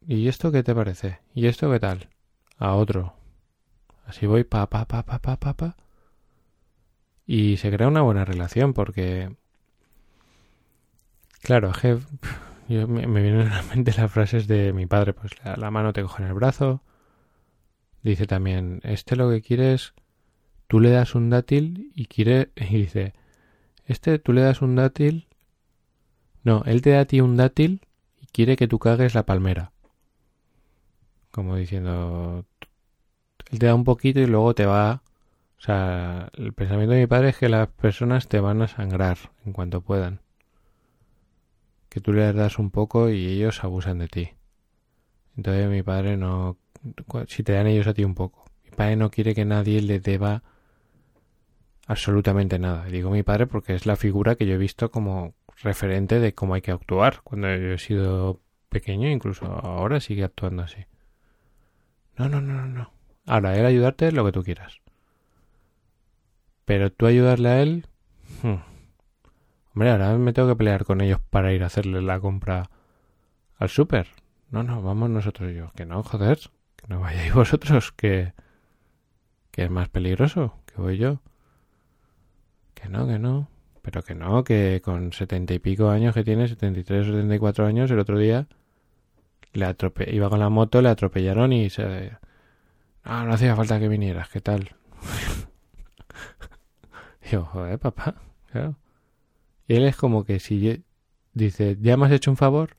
¿Y 0.06 0.28
esto 0.28 0.52
qué 0.52 0.62
te 0.62 0.74
parece? 0.74 1.20
¿Y 1.34 1.46
esto 1.46 1.70
qué 1.70 1.80
tal? 1.80 2.08
A 2.56 2.74
otro. 2.74 3.14
Así 4.06 4.26
voy 4.26 4.44
pa 4.44 4.68
pa 4.70 4.86
pa 4.86 5.04
pa 5.04 5.18
pa 5.18 5.36
pa 5.36 5.54
pa. 5.54 5.76
Y 7.26 7.58
se 7.58 7.70
crea 7.70 7.88
una 7.88 8.00
buena 8.00 8.24
relación 8.24 8.72
porque 8.72 9.36
claro, 11.42 11.72
jefe, 11.72 12.06
yo 12.68 12.86
me, 12.86 13.06
vienen 13.06 13.48
a 13.48 13.56
la 13.56 13.62
mente 13.62 13.92
las 13.96 14.10
frases 14.10 14.46
de 14.46 14.72
mi 14.72 14.86
padre, 14.86 15.12
pues 15.12 15.32
la, 15.44 15.70
mano 15.70 15.92
te 15.92 16.02
coge 16.02 16.22
en 16.22 16.28
el 16.28 16.34
brazo, 16.34 16.82
dice 18.02 18.26
también, 18.26 18.80
este 18.84 19.16
lo 19.16 19.30
que 19.30 19.42
quiere 19.42 19.74
es, 19.74 19.94
tú 20.66 20.80
le 20.80 20.90
das 20.90 21.14
un 21.14 21.30
dátil 21.30 21.92
y 21.94 22.06
quiere, 22.06 22.50
y 22.56 22.78
dice, 22.78 23.14
este 23.86 24.18
tú 24.18 24.32
le 24.32 24.42
das 24.42 24.62
un 24.62 24.76
dátil, 24.76 25.28
no, 26.44 26.62
él 26.64 26.82
te 26.82 26.90
da 26.90 27.00
a 27.00 27.04
ti 27.04 27.20
un 27.20 27.36
dátil 27.36 27.82
y 28.20 28.26
quiere 28.26 28.56
que 28.56 28.68
tú 28.68 28.78
cagues 28.78 29.14
la 29.14 29.26
palmera. 29.26 29.72
Como 31.30 31.56
diciendo, 31.56 32.46
él 33.50 33.58
te 33.58 33.66
da 33.66 33.74
un 33.74 33.84
poquito 33.84 34.20
y 34.20 34.26
luego 34.26 34.54
te 34.54 34.66
va... 34.66 35.02
O 35.58 35.60
sea, 35.60 36.30
el 36.34 36.52
pensamiento 36.52 36.94
de 36.94 37.00
mi 37.00 37.06
padre 37.08 37.30
es 37.30 37.36
que 37.36 37.48
las 37.48 37.68
personas 37.68 38.28
te 38.28 38.38
van 38.38 38.62
a 38.62 38.68
sangrar 38.68 39.18
en 39.44 39.52
cuanto 39.52 39.80
puedan. 39.80 40.20
Que 41.88 42.00
tú 42.00 42.12
les 42.12 42.34
das 42.34 42.58
un 42.58 42.70
poco 42.70 43.10
y 43.10 43.26
ellos 43.26 43.64
abusan 43.64 43.98
de 43.98 44.08
ti. 44.08 44.30
Entonces 45.36 45.68
mi 45.68 45.82
padre 45.82 46.16
no... 46.16 46.56
Si 47.26 47.42
te 47.42 47.52
dan 47.52 47.66
ellos 47.66 47.86
a 47.86 47.94
ti 47.94 48.04
un 48.04 48.14
poco. 48.14 48.44
Mi 48.64 48.70
padre 48.70 48.96
no 48.96 49.10
quiere 49.10 49.34
que 49.34 49.44
nadie 49.44 49.82
le 49.82 50.00
deba 50.00 50.42
absolutamente 51.86 52.58
nada. 52.58 52.84
Digo 52.86 53.10
mi 53.10 53.22
padre 53.22 53.46
porque 53.46 53.74
es 53.74 53.86
la 53.86 53.96
figura 53.96 54.36
que 54.36 54.46
yo 54.46 54.54
he 54.54 54.58
visto 54.58 54.90
como 54.90 55.34
referente 55.62 56.20
de 56.20 56.34
cómo 56.34 56.54
hay 56.54 56.60
que 56.60 56.70
actuar 56.70 57.20
cuando 57.24 57.48
yo 57.48 57.72
he 57.72 57.78
sido 57.78 58.40
pequeño, 58.68 59.08
incluso 59.08 59.46
ahora 59.46 60.00
sigue 60.00 60.24
actuando 60.24 60.62
así. 60.62 60.84
No, 62.16 62.28
no, 62.28 62.40
no, 62.40 62.66
no. 62.66 62.90
Ahora, 63.26 63.56
él 63.56 63.66
ayudarte 63.66 64.08
es 64.08 64.14
lo 64.14 64.24
que 64.24 64.32
tú 64.32 64.42
quieras. 64.42 64.80
Pero 66.64 66.90
tú 66.90 67.06
ayudarle 67.06 67.48
a 67.48 67.62
él... 67.62 67.86
Hmm. 68.42 68.56
Hombre, 69.74 69.90
ahora 69.90 70.16
me 70.18 70.32
tengo 70.32 70.48
que 70.48 70.56
pelear 70.56 70.84
con 70.84 71.00
ellos 71.00 71.20
para 71.30 71.52
ir 71.52 71.62
a 71.62 71.66
hacerle 71.66 72.02
la 72.02 72.18
compra 72.20 72.70
al 73.56 73.68
súper. 73.68 74.08
No, 74.50 74.62
no, 74.62 74.82
vamos 74.82 75.10
nosotros 75.10 75.52
y 75.52 75.54
yo. 75.54 75.70
Que 75.76 75.86
no, 75.86 76.02
joder. 76.02 76.38
Que 76.78 76.86
no 76.88 77.00
vayáis 77.00 77.34
vosotros, 77.34 77.92
que... 77.92 78.32
Que 79.50 79.64
es 79.64 79.70
más 79.70 79.88
peligroso. 79.88 80.54
Que 80.66 80.80
voy 80.80 80.96
yo. 80.96 81.20
Que 82.74 82.88
no, 82.88 83.06
que 83.06 83.18
no. 83.18 83.48
Pero 83.82 84.02
que 84.02 84.14
no, 84.14 84.44
que 84.44 84.80
con 84.84 85.12
setenta 85.12 85.54
y 85.54 85.58
pico 85.58 85.90
años 85.90 86.14
que 86.14 86.24
tiene, 86.24 86.48
setenta 86.48 86.80
y 86.80 86.84
tres 86.84 87.08
o 87.08 87.12
setenta 87.12 87.34
y 87.34 87.38
cuatro 87.38 87.66
años, 87.66 87.90
el 87.90 87.98
otro 87.98 88.18
día 88.18 88.46
le 89.52 89.64
atrope 89.64 90.14
iba 90.14 90.28
con 90.28 90.40
la 90.40 90.48
moto, 90.48 90.82
le 90.82 90.88
atropellaron 90.88 91.52
y 91.52 91.70
se... 91.70 92.12
Ah, 93.02 93.24
no 93.24 93.34
hacía 93.34 93.56
falta 93.56 93.78
que 93.78 93.88
vinieras, 93.88 94.28
¿qué 94.28 94.40
tal? 94.40 94.76
yo, 97.30 97.44
joder, 97.44 97.78
papá, 97.78 98.16
claro. 98.50 98.76
Y 99.66 99.76
él 99.76 99.84
es 99.84 99.96
como 99.96 100.24
que 100.24 100.40
si 100.40 100.84
dice, 101.32 101.76
ya 101.80 101.96
me 101.96 102.06
has 102.06 102.12
hecho 102.12 102.30
un 102.30 102.36
favor, 102.36 102.76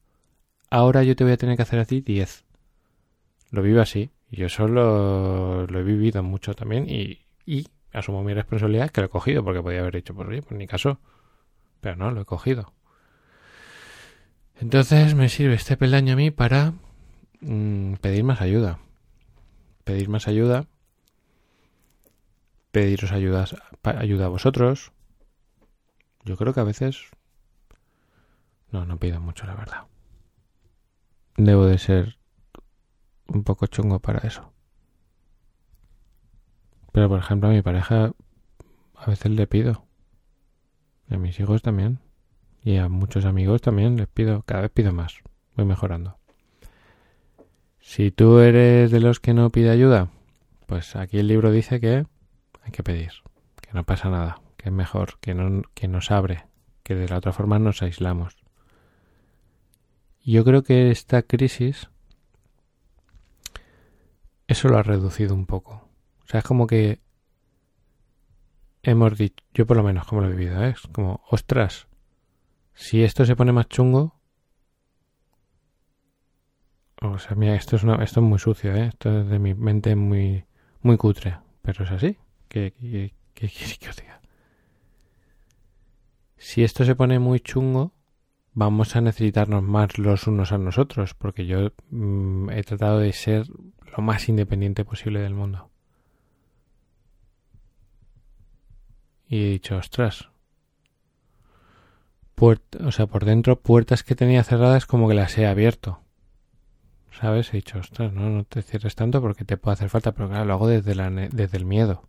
ahora 0.69 1.03
yo 1.03 1.15
te 1.15 1.23
voy 1.23 1.33
a 1.33 1.37
tener 1.37 1.55
que 1.55 1.63
hacer 1.63 1.79
a 1.79 1.85
ti 1.85 2.01
diez. 2.01 2.45
Lo 3.51 3.61
vivo 3.61 3.81
así. 3.81 4.11
Y 4.31 4.37
yo 4.37 4.49
solo 4.49 5.65
lo 5.65 5.79
he 5.79 5.83
vivido 5.83 6.21
mucho 6.21 6.53
también 6.53 6.87
y, 6.87 7.25
y 7.45 7.67
asumo 7.91 8.23
mi 8.23 8.33
responsabilidad 8.33 8.91
que 8.91 9.01
lo 9.01 9.07
he 9.07 9.09
cogido 9.09 9.43
porque 9.43 9.61
podía 9.61 9.79
haber 9.79 9.95
hecho 9.95 10.13
por, 10.13 10.27
por 10.43 10.57
mi 10.57 10.67
caso. 10.67 10.99
Pero 11.81 11.95
no, 11.95 12.11
lo 12.11 12.21
he 12.21 12.25
cogido. 12.25 12.73
Entonces 14.59 15.15
me 15.15 15.29
sirve 15.29 15.53
este 15.53 15.77
peldaño 15.77 16.13
a 16.13 16.17
mí 16.17 16.31
para 16.31 16.73
mm, 17.41 17.93
pedir 17.95 18.23
más 18.23 18.41
ayuda. 18.41 18.79
Pedir 19.85 20.09
más 20.09 20.27
ayuda. 20.27 20.67
Pediros 22.71 23.11
ayuda, 23.11 23.45
ayuda 23.83 24.25
a 24.25 24.29
vosotros. 24.29 24.91
Yo 26.23 26.37
creo 26.37 26.53
que 26.53 26.59
a 26.59 26.65
veces... 26.65 27.09
No, 28.71 28.85
no 28.85 28.99
pido 28.99 29.19
mucho, 29.19 29.47
la 29.47 29.55
verdad. 29.55 29.85
Debo 31.37 31.65
de 31.65 31.79
ser 31.79 32.18
un 33.33 33.43
poco 33.43 33.67
chungo 33.67 33.99
para 33.99 34.27
eso. 34.27 34.51
Pero 36.91 37.09
por 37.09 37.19
ejemplo 37.19 37.49
a 37.49 37.53
mi 37.53 37.61
pareja 37.61 38.11
a 38.95 39.09
veces 39.09 39.31
le 39.31 39.47
pido. 39.47 39.85
Y 41.09 41.15
a 41.15 41.17
mis 41.17 41.39
hijos 41.39 41.61
también. 41.61 41.99
Y 42.63 42.77
a 42.77 42.89
muchos 42.89 43.25
amigos 43.25 43.61
también 43.61 43.95
les 43.97 44.07
pido, 44.07 44.43
cada 44.43 44.61
vez 44.61 44.71
pido 44.71 44.91
más. 44.91 45.19
Voy 45.55 45.65
mejorando. 45.65 46.17
Si 47.79 48.11
tú 48.11 48.39
eres 48.39 48.91
de 48.91 48.99
los 48.99 49.19
que 49.19 49.33
no 49.33 49.49
pide 49.49 49.69
ayuda, 49.69 50.09
pues 50.65 50.95
aquí 50.95 51.17
el 51.17 51.27
libro 51.27 51.51
dice 51.51 51.79
que 51.79 52.05
hay 52.61 52.71
que 52.71 52.83
pedir, 52.83 53.11
que 53.61 53.71
no 53.73 53.83
pasa 53.83 54.09
nada, 54.09 54.41
que 54.57 54.69
es 54.69 54.75
mejor, 54.75 55.17
que, 55.19 55.33
no, 55.33 55.63
que 55.73 55.87
nos 55.87 56.11
abre, 56.11 56.45
que 56.83 56.93
de 56.93 57.07
la 57.07 57.17
otra 57.17 57.31
forma 57.31 57.57
nos 57.57 57.81
aislamos. 57.81 58.35
Yo 60.23 60.43
creo 60.43 60.63
que 60.63 60.91
esta 60.91 61.23
crisis 61.23 61.89
eso 64.49 64.67
lo 64.67 64.79
ha 64.79 64.83
reducido 64.83 65.35
un 65.35 65.45
poco. 65.45 65.87
O 66.23 66.27
sea, 66.27 66.39
es 66.39 66.43
como 66.43 66.65
que 66.65 67.01
hemos 68.81 69.15
dicho, 69.15 69.43
yo 69.53 69.67
por 69.67 69.77
lo 69.77 69.83
menos 69.83 70.07
como 70.07 70.21
lo 70.21 70.27
he 70.27 70.31
vivido, 70.31 70.63
¿eh? 70.63 70.69
es 70.69 70.81
como, 70.91 71.21
ostras, 71.29 71.87
si 72.73 73.03
esto 73.03 73.25
se 73.25 73.35
pone 73.35 73.51
más 73.51 73.69
chungo... 73.69 74.19
O 77.01 77.19
sea, 77.19 77.35
mira, 77.35 77.55
esto 77.55 77.75
es, 77.75 77.83
una, 77.83 78.03
esto 78.03 78.19
es 78.19 78.25
muy 78.25 78.39
sucio, 78.39 78.75
¿eh? 78.75 78.87
Esto 78.87 79.21
es 79.21 79.29
de 79.29 79.39
mi 79.39 79.53
mente 79.53 79.95
muy, 79.95 80.43
muy 80.81 80.97
cutre. 80.97 81.37
Pero 81.61 81.85
es 81.85 81.91
así. 81.91 82.17
¿Qué 82.49 82.73
quieres 83.33 83.77
que 83.77 83.89
os 83.89 83.95
diga? 83.95 84.19
Si 86.35 86.63
esto 86.63 86.83
se 86.83 86.95
pone 86.95 87.17
muy 87.19 87.39
chungo, 87.39 87.93
vamos 88.53 88.97
a 88.97 89.01
necesitarnos 89.01 89.63
más 89.63 89.97
los 89.97 90.27
unos 90.27 90.51
a 90.51 90.57
nosotros, 90.57 91.13
porque 91.13 91.45
yo 91.45 91.71
mm, 91.91 92.49
he 92.49 92.63
tratado 92.63 92.99
de 92.99 93.13
ser 93.13 93.45
lo 93.95 94.03
más 94.03 94.29
independiente 94.29 94.85
posible 94.85 95.19
del 95.19 95.33
mundo. 95.33 95.69
Y 99.27 99.43
he 99.43 99.49
dicho, 99.51 99.77
ostras, 99.77 100.29
o 102.41 102.91
sea, 102.91 103.07
por 103.07 103.25
dentro 103.25 103.59
puertas 103.59 104.03
que 104.03 104.15
tenía 104.15 104.43
cerradas 104.43 104.85
como 104.85 105.07
que 105.07 105.13
las 105.13 105.37
he 105.37 105.45
abierto. 105.45 106.01
¿Sabes? 107.11 107.53
He 107.53 107.57
dicho, 107.57 107.79
ostras, 107.79 108.13
no, 108.13 108.29
no 108.29 108.43
te 108.45 108.61
cierres 108.61 108.95
tanto 108.95 109.21
porque 109.21 109.43
te 109.43 109.57
puede 109.57 109.73
hacer 109.73 109.89
falta, 109.89 110.13
pero 110.13 110.29
claro, 110.29 110.45
lo 110.45 110.53
hago 110.53 110.67
desde, 110.67 110.93
desde 111.29 111.57
el 111.57 111.65
miedo. 111.65 112.07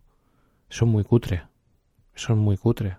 Es 0.69 0.81
muy 0.83 1.03
cutre. 1.03 1.47
Es 2.15 2.29
muy 2.29 2.57
cutre. 2.57 2.97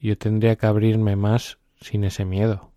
Yo 0.00 0.16
tendría 0.18 0.56
que 0.56 0.66
abrirme 0.66 1.14
más 1.14 1.58
sin 1.80 2.04
ese 2.04 2.24
miedo. 2.24 2.72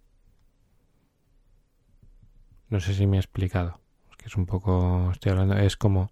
No 2.70 2.80
sé 2.80 2.94
si 2.94 3.08
me 3.08 3.18
he 3.18 3.20
explicado. 3.20 3.83
Que 4.24 4.30
es 4.30 4.38
un 4.38 4.46
poco, 4.46 5.12
estoy 5.12 5.34
hablando, 5.34 5.58
es 5.58 5.76
como, 5.76 6.10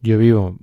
yo 0.00 0.16
vivo 0.16 0.56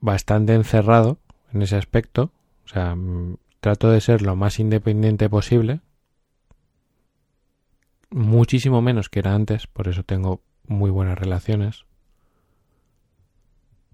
bastante 0.00 0.54
encerrado 0.54 1.18
en 1.52 1.62
ese 1.62 1.74
aspecto. 1.74 2.30
O 2.64 2.68
sea, 2.68 2.94
mm, 2.94 3.38
trato 3.58 3.90
de 3.90 4.00
ser 4.00 4.22
lo 4.22 4.36
más 4.36 4.60
independiente 4.60 5.28
posible. 5.28 5.80
Muchísimo 8.10 8.80
menos 8.80 9.08
que 9.08 9.18
era 9.18 9.34
antes, 9.34 9.66
por 9.66 9.88
eso 9.88 10.04
tengo 10.04 10.40
muy 10.68 10.92
buenas 10.92 11.18
relaciones. 11.18 11.84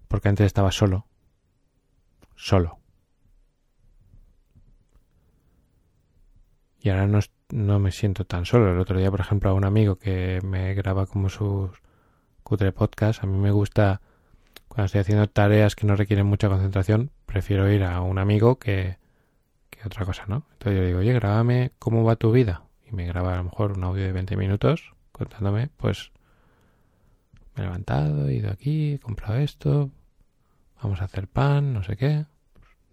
Porque 0.08 0.28
antes 0.28 0.44
estaba 0.44 0.72
solo. 0.72 1.06
Solo. 2.36 2.80
Y 6.80 6.90
ahora 6.90 7.06
no, 7.06 7.20
no 7.50 7.78
me 7.78 7.92
siento 7.92 8.24
tan 8.24 8.44
solo. 8.44 8.72
El 8.72 8.78
otro 8.78 8.98
día, 8.98 9.10
por 9.10 9.20
ejemplo, 9.20 9.50
a 9.50 9.54
un 9.54 9.64
amigo 9.64 9.96
que 9.96 10.40
me 10.44 10.74
graba 10.74 11.06
como 11.06 11.28
sus 11.28 11.70
cutre 12.42 12.72
podcast, 12.72 13.22
a 13.22 13.26
mí 13.26 13.38
me 13.38 13.50
gusta 13.50 14.00
cuando 14.68 14.86
estoy 14.86 15.00
haciendo 15.00 15.26
tareas 15.28 15.74
que 15.74 15.86
no 15.86 15.96
requieren 15.96 16.26
mucha 16.26 16.48
concentración, 16.48 17.10
prefiero 17.26 17.70
ir 17.70 17.84
a 17.84 18.00
un 18.00 18.18
amigo 18.18 18.58
que, 18.58 18.98
que 19.70 19.80
otra 19.84 20.04
cosa, 20.04 20.24
¿no? 20.28 20.46
Entonces 20.52 20.80
yo 20.80 20.86
digo, 20.86 20.98
oye, 21.00 21.12
grábame 21.14 21.72
cómo 21.78 22.04
va 22.04 22.16
tu 22.16 22.32
vida. 22.32 22.62
Y 22.86 22.94
me 22.94 23.06
graba 23.06 23.34
a 23.34 23.36
lo 23.38 23.44
mejor 23.44 23.72
un 23.72 23.84
audio 23.84 24.04
de 24.04 24.12
20 24.12 24.36
minutos 24.36 24.94
contándome, 25.12 25.68
pues, 25.76 26.12
me 27.54 27.62
he 27.62 27.66
levantado, 27.66 28.28
he 28.28 28.34
ido 28.34 28.50
aquí, 28.50 28.94
he 28.94 28.98
comprado 28.98 29.38
esto, 29.38 29.90
vamos 30.82 31.00
a 31.00 31.04
hacer 31.04 31.28
pan, 31.28 31.72
no 31.72 31.82
sé 31.82 31.96
qué. 31.96 32.26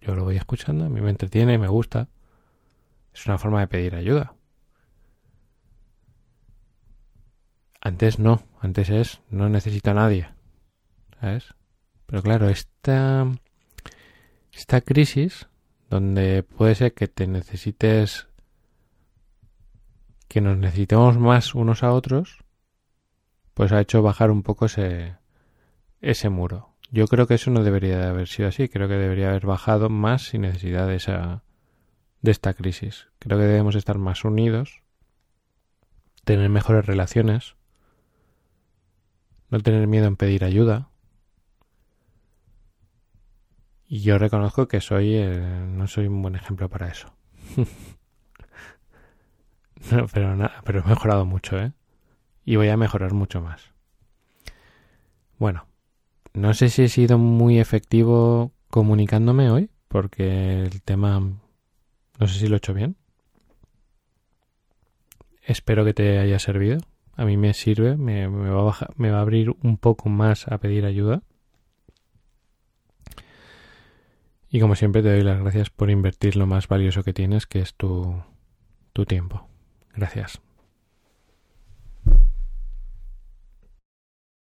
Yo 0.00 0.14
lo 0.14 0.24
voy 0.24 0.36
escuchando, 0.36 0.86
a 0.86 0.88
mí 0.88 1.00
me 1.00 1.10
entretiene, 1.10 1.58
me 1.58 1.68
gusta. 1.68 2.08
Es 3.14 3.26
una 3.26 3.38
forma 3.38 3.60
de 3.60 3.68
pedir 3.68 3.94
ayuda. 3.94 4.35
Antes 7.86 8.18
no, 8.18 8.42
antes 8.58 8.90
es 8.90 9.20
no 9.30 9.48
necesito 9.48 9.92
a 9.92 9.94
nadie. 9.94 10.28
¿Sabes? 11.20 11.54
Pero 12.06 12.20
claro, 12.20 12.48
esta 12.48 13.30
esta 14.50 14.80
crisis, 14.80 15.46
donde 15.88 16.42
puede 16.42 16.74
ser 16.74 16.94
que 16.94 17.06
te 17.06 17.28
necesites, 17.28 18.26
que 20.26 20.40
nos 20.40 20.58
necesitemos 20.58 21.16
más 21.16 21.54
unos 21.54 21.84
a 21.84 21.92
otros, 21.92 22.42
pues 23.54 23.70
ha 23.70 23.80
hecho 23.80 24.02
bajar 24.02 24.32
un 24.32 24.42
poco 24.42 24.66
ese, 24.66 25.14
ese 26.00 26.28
muro. 26.28 26.74
Yo 26.90 27.06
creo 27.06 27.28
que 27.28 27.34
eso 27.34 27.52
no 27.52 27.62
debería 27.62 27.98
de 27.98 28.06
haber 28.06 28.26
sido 28.26 28.48
así, 28.48 28.68
creo 28.68 28.88
que 28.88 28.94
debería 28.94 29.28
haber 29.28 29.46
bajado 29.46 29.90
más 29.90 30.22
sin 30.22 30.40
necesidad 30.40 30.88
de 30.88 30.96
esa 30.96 31.44
de 32.20 32.32
esta 32.32 32.52
crisis. 32.52 33.06
Creo 33.20 33.38
que 33.38 33.44
debemos 33.44 33.76
estar 33.76 33.96
más 33.96 34.24
unidos, 34.24 34.82
tener 36.24 36.50
mejores 36.50 36.84
relaciones, 36.84 37.54
no 39.50 39.60
tener 39.60 39.86
miedo 39.86 40.06
en 40.06 40.16
pedir 40.16 40.44
ayuda. 40.44 40.90
Y 43.88 44.00
yo 44.00 44.18
reconozco 44.18 44.66
que 44.66 44.80
soy 44.80 45.14
eh, 45.14 45.66
no 45.68 45.86
soy 45.86 46.08
un 46.08 46.20
buen 46.22 46.34
ejemplo 46.34 46.68
para 46.68 46.88
eso. 46.88 47.14
pero 50.12 50.34
nada, 50.34 50.62
pero 50.64 50.80
he 50.80 50.88
mejorado 50.88 51.24
mucho, 51.24 51.58
¿eh? 51.58 51.72
Y 52.44 52.56
voy 52.56 52.68
a 52.68 52.76
mejorar 52.76 53.12
mucho 53.12 53.40
más. 53.40 53.72
Bueno, 55.38 55.66
no 56.32 56.54
sé 56.54 56.68
si 56.70 56.82
he 56.82 56.88
sido 56.88 57.18
muy 57.18 57.58
efectivo 57.58 58.52
comunicándome 58.70 59.50
hoy, 59.50 59.70
porque 59.88 60.62
el 60.62 60.82
tema 60.82 61.20
no 61.20 62.26
sé 62.26 62.38
si 62.38 62.48
lo 62.48 62.56
he 62.56 62.58
hecho 62.58 62.74
bien. 62.74 62.96
Espero 65.42 65.84
que 65.84 65.94
te 65.94 66.18
haya 66.18 66.38
servido. 66.38 66.80
A 67.16 67.24
mí 67.24 67.36
me 67.36 67.54
sirve, 67.54 67.96
me, 67.96 68.26
va, 68.28 68.70
a 68.70 68.88
me 68.96 69.10
va 69.10 69.18
a 69.18 69.22
abrir 69.22 69.50
un 69.62 69.78
poco 69.78 70.08
más 70.08 70.46
a 70.48 70.58
pedir 70.58 70.84
ayuda. 70.84 71.22
Y 74.48 74.60
como 74.60 74.74
siempre 74.74 75.02
te 75.02 75.10
doy 75.10 75.22
las 75.22 75.40
gracias 75.40 75.70
por 75.70 75.90
invertir 75.90 76.36
lo 76.36 76.46
más 76.46 76.68
valioso 76.68 77.02
que 77.02 77.12
tienes, 77.12 77.46
que 77.46 77.60
es 77.60 77.74
tu 77.74 78.22
tiempo. 79.06 79.48
Gracias. 79.94 80.40